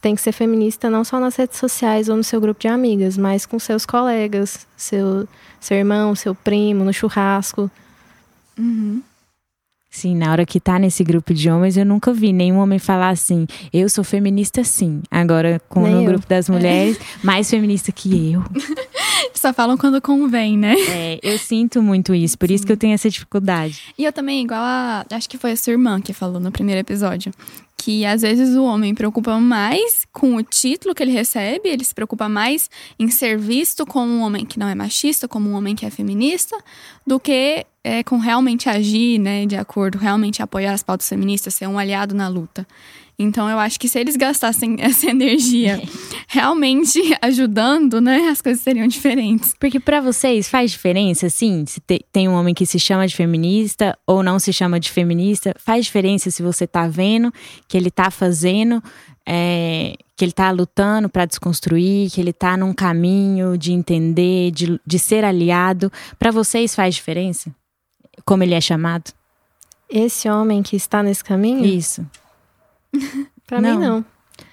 [0.00, 3.18] Tem que ser feminista não só nas redes sociais ou no seu grupo de amigas,
[3.18, 5.28] mas com seus colegas, seu,
[5.60, 7.70] seu irmão, seu primo, no churrasco.
[8.58, 9.02] Uhum.
[9.90, 13.08] Sim, na hora que tá nesse grupo de homens, eu nunca vi nenhum homem falar
[13.08, 15.00] assim, eu sou feminista sim.
[15.10, 16.06] Agora, com Nem no eu.
[16.06, 17.00] grupo das mulheres, é.
[17.22, 18.44] mais feminista que eu.
[19.32, 20.74] Só falam quando convém, né?
[20.88, 22.54] É, eu sinto muito isso, por sim.
[22.54, 23.94] isso que eu tenho essa dificuldade.
[23.96, 25.06] E eu também, igual a.
[25.10, 27.32] Acho que foi a sua irmã que falou no primeiro episódio
[27.80, 31.94] que às vezes o homem preocupa mais com o título que ele recebe, ele se
[31.94, 35.76] preocupa mais em ser visto como um homem que não é machista, como um homem
[35.76, 36.56] que é feminista,
[37.06, 41.68] do que é, com realmente agir, né, de acordo, realmente apoiar as pautas feministas, ser
[41.68, 42.66] um aliado na luta.
[43.18, 45.82] Então eu acho que se eles gastassem essa energia
[46.28, 49.54] realmente ajudando, né, as coisas seriam diferentes.
[49.58, 53.16] Porque para vocês faz diferença, assim, se te, tem um homem que se chama de
[53.16, 57.32] feminista ou não se chama de feminista, faz diferença se você tá vendo
[57.66, 58.80] que ele tá fazendo,
[59.26, 64.80] é, que ele tá lutando para desconstruir, que ele tá num caminho de entender, de,
[64.86, 65.90] de ser aliado.
[66.18, 67.52] Para vocês faz diferença?
[68.24, 69.12] Como ele é chamado?
[69.90, 71.64] Esse homem que está nesse caminho?
[71.64, 72.06] Isso.
[73.46, 73.70] pra não.
[73.70, 74.04] mim, não.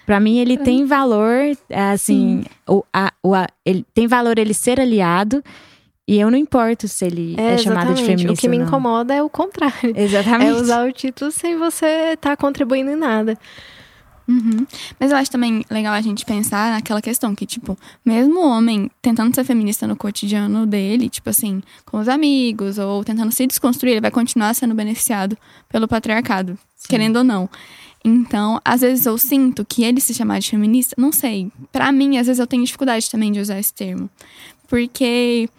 [0.05, 0.85] Pra mim, ele pra tem mim.
[0.85, 1.57] valor,
[1.93, 5.43] assim, o, a, o, a, ele tem valor ele ser aliado.
[6.07, 8.33] E eu não importo se ele é, é chamado de feminista.
[8.33, 9.91] O que me incomoda é o contrário.
[9.97, 10.51] Exatamente.
[10.51, 13.35] É usar o título sem você estar tá contribuindo em nada.
[14.27, 14.65] Uhum.
[14.99, 18.89] Mas eu acho também legal a gente pensar naquela questão que, tipo, mesmo o homem
[19.01, 23.93] tentando ser feminista no cotidiano dele, tipo assim, com os amigos, ou tentando se desconstruir,
[23.93, 25.37] ele vai continuar sendo beneficiado
[25.69, 26.87] pelo patriarcado, Sim.
[26.87, 27.49] querendo ou não.
[28.07, 31.51] Então, às vezes eu sinto que ele se chamar de feminista, não sei.
[31.71, 34.07] Para mim, às vezes eu tenho dificuldade também de usar esse termo.
[34.67, 35.49] Porque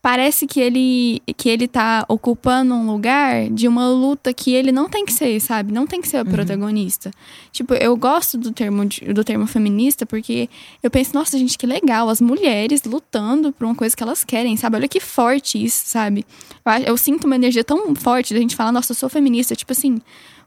[0.00, 4.88] parece que ele que ele tá ocupando um lugar de uma luta que ele não
[4.88, 5.74] tem que ser, sabe?
[5.74, 6.32] Não tem que ser o uhum.
[6.32, 7.10] protagonista.
[7.52, 10.48] Tipo, eu gosto do termo do termo feminista porque
[10.82, 14.56] eu penso, nossa, gente, que legal, as mulheres lutando por uma coisa que elas querem,
[14.56, 14.76] sabe?
[14.76, 16.24] Olha que forte isso, sabe?
[16.64, 19.72] Eu, eu sinto uma energia tão forte da gente falar, nossa, eu sou feminista, tipo
[19.72, 20.00] assim,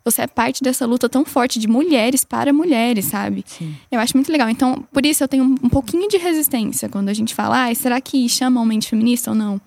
[0.05, 3.43] você é parte dessa luta tão forte de mulheres para mulheres, sabe?
[3.47, 3.73] Sim.
[3.89, 4.49] Eu acho muito legal.
[4.49, 8.01] Então, por isso eu tenho um pouquinho de resistência quando a gente fala, ah, será
[8.01, 9.61] que chama homem de feminista ou não?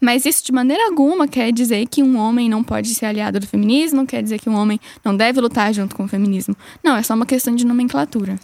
[0.00, 3.46] Mas isso de maneira alguma quer dizer que um homem não pode ser aliado do
[3.46, 6.56] feminismo, quer dizer que um homem não deve lutar junto com o feminismo.
[6.82, 8.38] Não, é só uma questão de nomenclatura.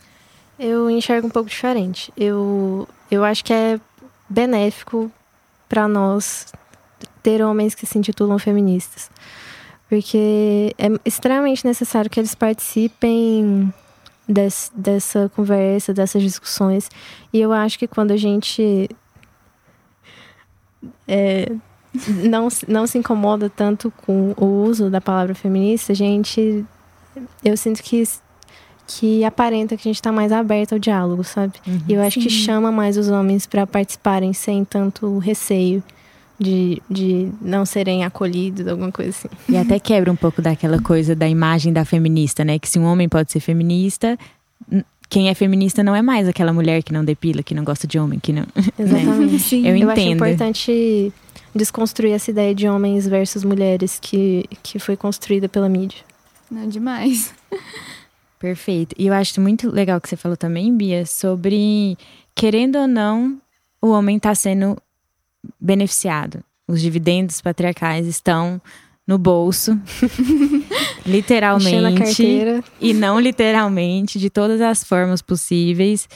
[0.59, 2.13] Eu enxergo um pouco diferente.
[2.17, 3.81] Eu, eu acho que é
[4.29, 5.11] benéfico
[5.67, 6.47] para nós
[7.23, 9.11] ter homens que se intitulam feministas
[9.89, 13.73] porque é extremamente necessário que eles participem
[14.29, 16.91] desse, dessa conversa, dessas discussões.
[17.33, 18.89] E eu acho que quando a gente
[21.07, 21.51] é,
[22.25, 26.65] não, não se incomoda tanto com o uso da palavra feminista, a gente.
[27.43, 28.07] Eu sinto que,
[28.87, 31.55] que aparenta que a gente está mais aberto ao diálogo, sabe?
[31.67, 32.27] Uhum, e eu acho sim.
[32.27, 35.83] que chama mais os homens para participarem sem tanto receio
[36.39, 39.29] de, de não serem acolhidos, alguma coisa assim.
[39.49, 42.59] E até quebra um pouco daquela coisa da imagem da feminista, né?
[42.59, 44.17] Que se um homem pode ser feminista,
[45.09, 47.99] quem é feminista não é mais aquela mulher que não depila, que não gosta de
[47.99, 48.47] homem, que não.
[48.55, 48.73] Né?
[48.79, 49.57] Exatamente.
[49.61, 49.71] Né?
[49.71, 49.91] Eu, Eu entendo.
[49.91, 51.13] acho importante
[51.55, 56.01] desconstruir essa ideia de homens versus mulheres que, que foi construída pela mídia.
[56.51, 57.35] Não, é demais.
[58.39, 58.95] Perfeito.
[58.97, 61.99] E eu acho muito legal que você falou também, Bia, sobre
[62.35, 63.39] querendo ou não,
[63.83, 64.77] o homem está sendo
[65.61, 66.43] beneficiado.
[66.67, 68.61] Os dividendos patriarcais estão
[69.07, 69.81] no bolso,
[71.07, 72.23] literalmente,
[72.79, 76.07] e não literalmente, de todas as formas possíveis.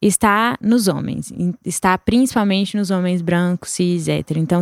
[0.00, 1.32] está nos homens,
[1.64, 4.40] está principalmente nos homens brancos, cis, hétero.
[4.40, 4.60] Então,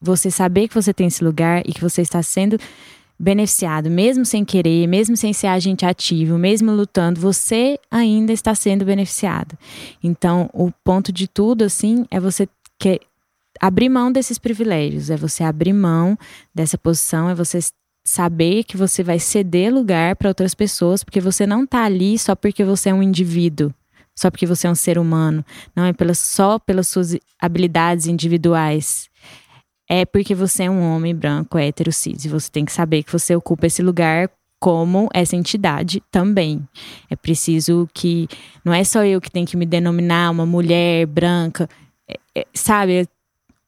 [0.00, 2.58] você saber que você tem esse lugar e que você está sendo
[3.18, 8.84] beneficiado, mesmo sem querer, mesmo sem ser agente ativo, mesmo lutando, você ainda está sendo
[8.84, 9.58] beneficiado.
[10.02, 12.48] Então, o ponto de tudo, assim, é você
[12.78, 13.00] que
[13.60, 16.18] abrir mão desses privilégios, é você abrir mão
[16.54, 17.58] dessa posição, é você
[18.06, 22.34] saber que você vai ceder lugar para outras pessoas, porque você não está ali só
[22.34, 23.72] porque você é um indivíduo,
[24.16, 25.44] só porque você é um ser humano,
[25.76, 29.08] não é pela, só pelas suas habilidades individuais
[29.88, 32.24] é porque você é um homem branco, hétero, cis.
[32.24, 34.30] E você tem que saber que você ocupa esse lugar
[34.60, 36.68] como essa entidade também.
[37.08, 38.28] É preciso que.
[38.64, 41.68] Não é só eu que tenho que me denominar uma mulher branca.
[42.06, 43.08] É, é, sabe?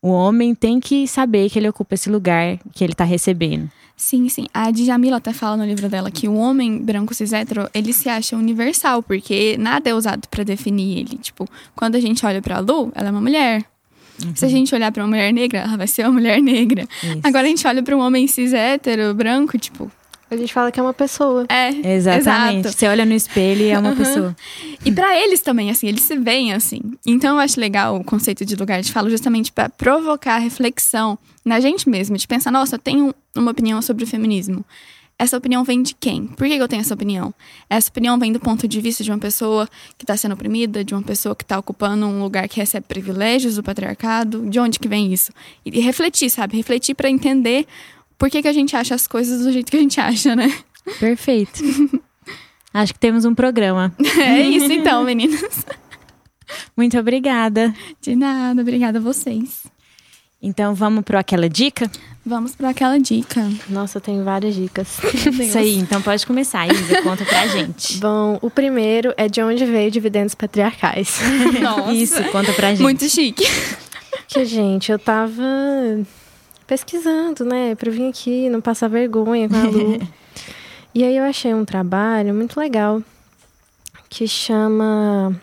[0.03, 3.71] O homem tem que saber que ele ocupa esse lugar que ele está recebendo.
[3.95, 4.47] Sim, sim.
[4.55, 8.09] A Djamila até fala no livro dela que o homem branco cis hétero, ele se
[8.09, 11.19] acha universal, porque nada é usado para definir ele.
[11.19, 11.47] Tipo,
[11.77, 13.63] quando a gente olha pra Lu, ela é uma mulher.
[14.25, 14.35] Uhum.
[14.35, 16.89] Se a gente olhar para uma mulher negra, ela vai ser uma mulher negra.
[17.03, 17.21] Isso.
[17.23, 19.93] Agora a gente olha para um homem cis hétero, branco, tipo,
[20.31, 21.47] a gente fala que é uma pessoa.
[21.49, 21.97] É.
[21.97, 22.61] Exatamente.
[22.61, 22.79] Exato.
[22.79, 23.97] Você olha no espelho e é uma uhum.
[23.97, 24.37] pessoa.
[24.85, 26.81] E para eles também, assim, eles se veem assim.
[27.07, 31.59] Então eu acho legal o conceito de lugar de fala justamente para provocar reflexão na
[31.59, 34.65] gente mesmo, de pensar, nossa, eu tenho uma opinião sobre o feminismo
[35.21, 36.27] essa opinião vem de quem?
[36.27, 37.35] Por que eu tenho essa opinião?
[37.69, 39.69] Essa opinião vem do ponto de vista de uma pessoa
[39.99, 43.57] que está sendo oprimida, de uma pessoa que está ocupando um lugar que recebe privilégios
[43.57, 44.49] do patriarcado.
[44.49, 45.31] De onde que vem isso?
[45.63, 46.57] E refletir, sabe?
[46.57, 47.67] Refletir para entender
[48.21, 50.53] por que, que a gente acha as coisas do jeito que a gente acha, né?
[51.01, 51.63] Perfeito.
[52.73, 53.93] Acho que temos um programa.
[54.19, 55.65] É isso então, meninas.
[56.77, 57.75] Muito obrigada.
[58.01, 59.65] De nada, obrigada a vocês.
[60.41, 61.91] Então vamos para aquela dica?
[62.25, 63.51] Vamos para aquela dica.
[63.69, 64.99] Nossa, eu tenho várias dicas.
[65.41, 67.99] Isso aí, então pode começar, Isa, conta pra gente.
[67.99, 71.19] Bom, o primeiro é de onde veio dividendos patriarcais.
[71.61, 71.93] Nossa.
[71.93, 72.83] Isso, conta pra gente.
[72.83, 73.45] Muito chique.
[74.29, 75.43] Que, gente, eu tava
[76.71, 79.99] pesquisando, né, pra vir aqui, não passar vergonha com a Lu.
[80.95, 83.03] e aí eu achei um trabalho muito legal
[84.09, 85.35] que chama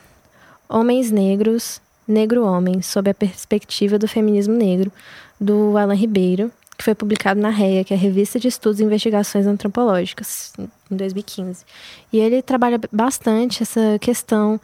[0.69, 4.89] Homens Negros Negro Homem, sob a perspectiva do feminismo negro,
[5.37, 8.85] do Alan Ribeiro, que foi publicado na REA, que é a Revista de Estudos e
[8.85, 10.53] Investigações Antropológicas,
[10.89, 11.65] em 2015.
[12.13, 14.61] E ele trabalha bastante essa questão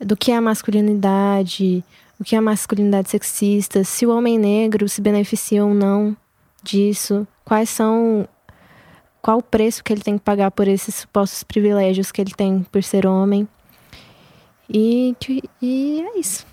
[0.00, 1.84] do que é a masculinidade,
[2.22, 6.16] o que é a masculinidade sexista, se o homem negro se beneficia ou não
[6.62, 8.28] disso, quais são
[9.20, 12.64] qual o preço que ele tem que pagar por esses supostos privilégios que ele tem
[12.70, 13.48] por ser homem.
[14.70, 15.16] E,
[15.60, 16.46] e é isso.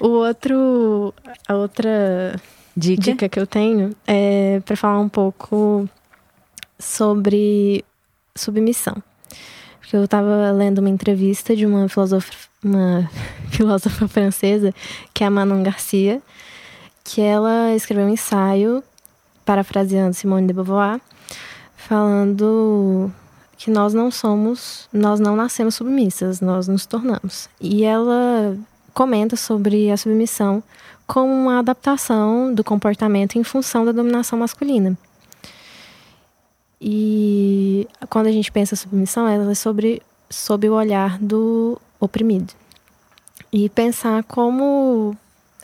[0.00, 1.14] O, o outro,
[1.46, 2.34] a outra
[2.76, 3.02] dica?
[3.02, 5.88] dica que eu tenho é para falar um pouco
[6.76, 7.84] sobre
[8.34, 9.00] submissão.
[9.78, 13.10] Porque eu estava lendo uma entrevista de uma filósofa, uma
[13.50, 14.74] filósofa francesa,
[15.12, 16.22] que é a Manon Garcia,
[17.04, 18.82] que ela escreveu um ensaio,
[19.44, 21.00] parafraseando Simone de Beauvoir,
[21.76, 23.10] falando
[23.56, 27.48] que nós não somos, nós não nascemos submissas, nós nos tornamos.
[27.60, 28.56] E ela
[28.94, 30.62] comenta sobre a submissão
[31.06, 34.96] como uma adaptação do comportamento em função da dominação masculina.
[36.80, 40.00] E quando a gente pensa submissão, ela é sobre,
[40.30, 42.54] sob o olhar do oprimido.
[43.52, 45.16] E pensar como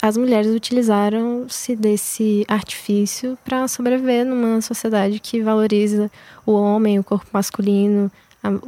[0.03, 6.11] as mulheres utilizaram-se desse artifício para sobreviver numa sociedade que valoriza
[6.45, 8.11] o homem, o corpo masculino,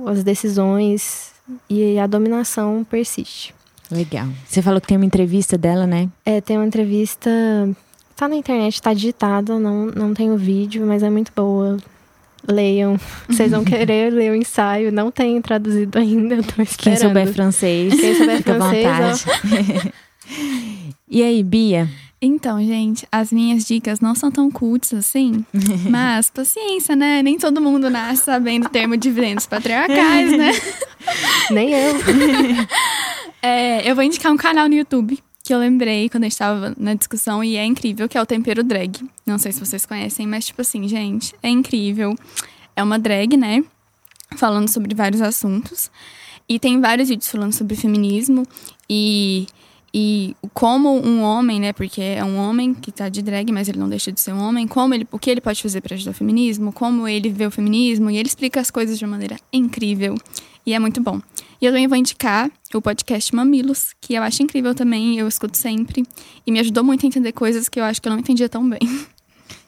[0.06, 1.32] as decisões
[1.68, 3.54] e a dominação persiste.
[3.90, 4.26] Legal.
[4.46, 6.08] Você falou que tem uma entrevista dela, né?
[6.24, 7.30] É, tem uma entrevista.
[8.14, 11.78] Tá na internet, tá digitada, não, não tem o vídeo, mas é muito boa.
[12.48, 12.98] Leiam.
[13.28, 14.90] Vocês vão querer ler o ensaio.
[14.90, 16.98] Não tem traduzido ainda, eu tô esperando.
[16.98, 19.26] Quem souber francês, Quem souber francês,
[21.08, 21.88] e aí, Bia?
[22.20, 25.44] Então, gente, as minhas dicas não são tão cultas assim,
[25.88, 27.22] mas paciência, né?
[27.22, 30.50] Nem todo mundo nasce sabendo o termo dividendos patriarcais, né?
[31.50, 31.94] Nem eu.
[33.40, 36.74] É, eu vou indicar um canal no YouTube que eu lembrei quando a gente estava
[36.76, 39.00] na discussão e é incrível, que é o Tempero Drag.
[39.24, 42.14] Não sei se vocês conhecem, mas tipo assim, gente, é incrível.
[42.76, 43.64] É uma drag, né?
[44.36, 45.90] Falando sobre vários assuntos.
[46.46, 48.46] E tem vários vídeos falando sobre feminismo
[48.90, 49.46] e,
[49.94, 51.72] e como um homem, né?
[51.72, 54.40] Porque é um homem que tá de drag, mas ele não deixa de ser um
[54.40, 54.68] homem.
[54.68, 57.50] Como ele, o que ele pode fazer para ajudar o feminismo, como ele vê o
[57.50, 58.10] feminismo.
[58.10, 60.14] E ele explica as coisas de uma maneira incrível.
[60.68, 61.18] E é muito bom.
[61.62, 65.56] E eu também vou indicar o podcast Mamilos, que eu acho incrível também, eu escuto
[65.56, 66.04] sempre.
[66.46, 68.68] E me ajudou muito a entender coisas que eu acho que eu não entendia tão
[68.68, 68.78] bem.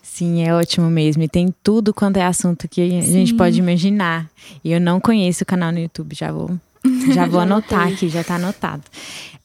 [0.03, 1.23] Sim, é ótimo mesmo.
[1.23, 3.13] E tem tudo quanto é assunto que a Sim.
[3.13, 4.31] gente pode imaginar.
[4.63, 6.51] E eu não conheço o canal no YouTube, já vou
[7.15, 8.83] Já vou anotar aqui, já tá anotado.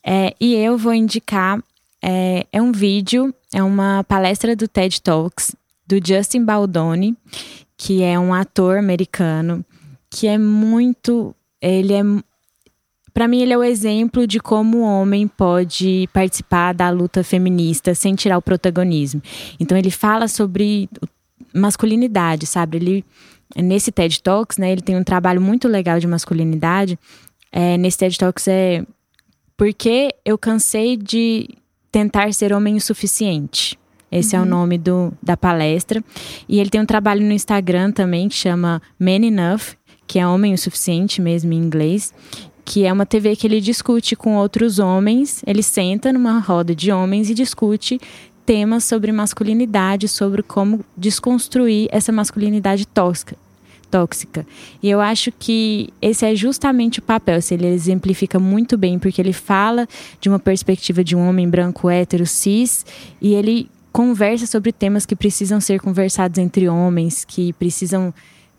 [0.04, 1.58] É, e eu vou indicar
[2.02, 7.16] é, é um vídeo, é uma palestra do TED Talks do Justin Baldoni,
[7.78, 9.64] que é um ator americano
[10.16, 12.02] que é muito, ele é
[13.12, 17.94] para mim ele é o exemplo de como o homem pode participar da luta feminista
[17.94, 19.22] sem tirar o protagonismo.
[19.58, 20.88] Então ele fala sobre
[21.54, 22.76] masculinidade, sabe?
[22.76, 23.04] Ele
[23.56, 26.98] nesse TED Talks, né, ele tem um trabalho muito legal de masculinidade.
[27.50, 28.84] É, nesse TED Talks é
[29.56, 31.48] porque eu cansei de
[31.90, 33.78] tentar ser homem o suficiente.
[34.10, 34.42] Esse uhum.
[34.42, 34.50] é o uhum.
[34.50, 36.04] nome do, da palestra.
[36.48, 39.76] E ele tem um trabalho no Instagram também que chama Man Enough,
[40.06, 42.12] que é Homem o Suficiente mesmo em inglês,
[42.64, 45.42] que é uma TV que ele discute com outros homens.
[45.46, 48.00] Ele senta numa roda de homens e discute
[48.44, 53.36] temas sobre masculinidade, sobre como desconstruir essa masculinidade tóxica.
[53.88, 54.44] Tóxica.
[54.82, 57.40] E eu acho que esse é justamente o papel.
[57.40, 59.88] Se ele exemplifica muito bem, porque ele fala
[60.20, 62.84] de uma perspectiva de um homem branco hétero cis
[63.20, 68.12] e ele conversa sobre temas que precisam ser conversados entre homens, que precisam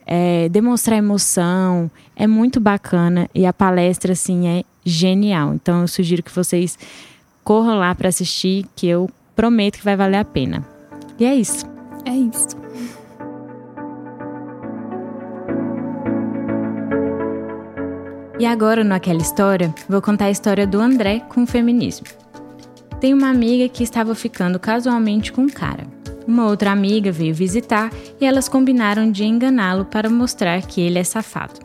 [0.08, 1.92] é, demonstrar emoção.
[2.16, 5.54] É muito bacana e a palestra, assim, é genial.
[5.54, 6.80] Então, eu sugiro que vocês
[7.44, 10.66] corram lá para assistir, que eu prometo que vai valer a pena.
[11.20, 11.66] E é isso.
[12.06, 12.56] É isso.
[18.40, 22.06] E agora, no Aquela História, vou contar a história do André com o feminismo.
[23.02, 25.86] Tem uma amiga que estava ficando casualmente com um cara.
[26.28, 31.04] Uma outra amiga veio visitar e elas combinaram de enganá-lo para mostrar que ele é
[31.04, 31.62] safado.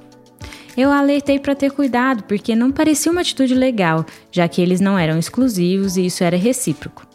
[0.77, 4.97] Eu alertei para ter cuidado porque não parecia uma atitude legal, já que eles não
[4.97, 7.07] eram exclusivos e isso era recíproco.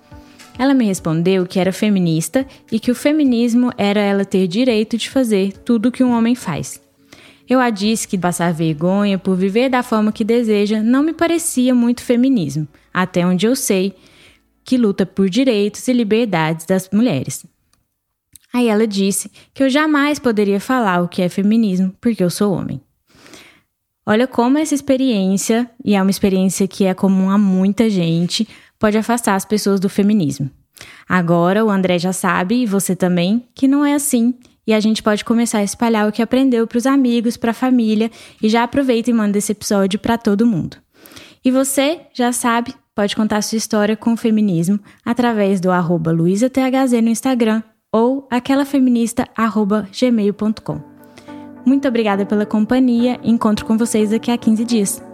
[0.60, 5.10] Ela me respondeu que era feminista e que o feminismo era ela ter direito de
[5.10, 6.82] fazer tudo o que um homem faz.
[7.50, 11.74] Eu a disse que passar vergonha por viver da forma que deseja não me parecia
[11.74, 13.96] muito feminismo, até onde eu sei
[14.68, 17.46] que luta por direitos e liberdades das mulheres.
[18.54, 22.52] Aí ela disse que eu jamais poderia falar o que é feminismo porque eu sou
[22.52, 22.82] homem.
[24.06, 28.46] Olha como essa experiência, e é uma experiência que é comum a muita gente,
[28.78, 30.52] pode afastar as pessoas do feminismo.
[31.08, 34.34] Agora o André já sabe, e você também, que não é assim.
[34.66, 37.54] E a gente pode começar a espalhar o que aprendeu para os amigos, para a
[37.54, 38.12] família,
[38.42, 40.76] e já aproveita e manda esse episódio para todo mundo.
[41.44, 46.92] E você já sabe, pode contar sua história com o feminismo através do arroba luisathz
[46.94, 50.82] no Instagram ou aquelafeminista.gmail.com.
[51.64, 53.20] Muito obrigada pela companhia.
[53.24, 55.07] Encontro com vocês daqui a 15 dias.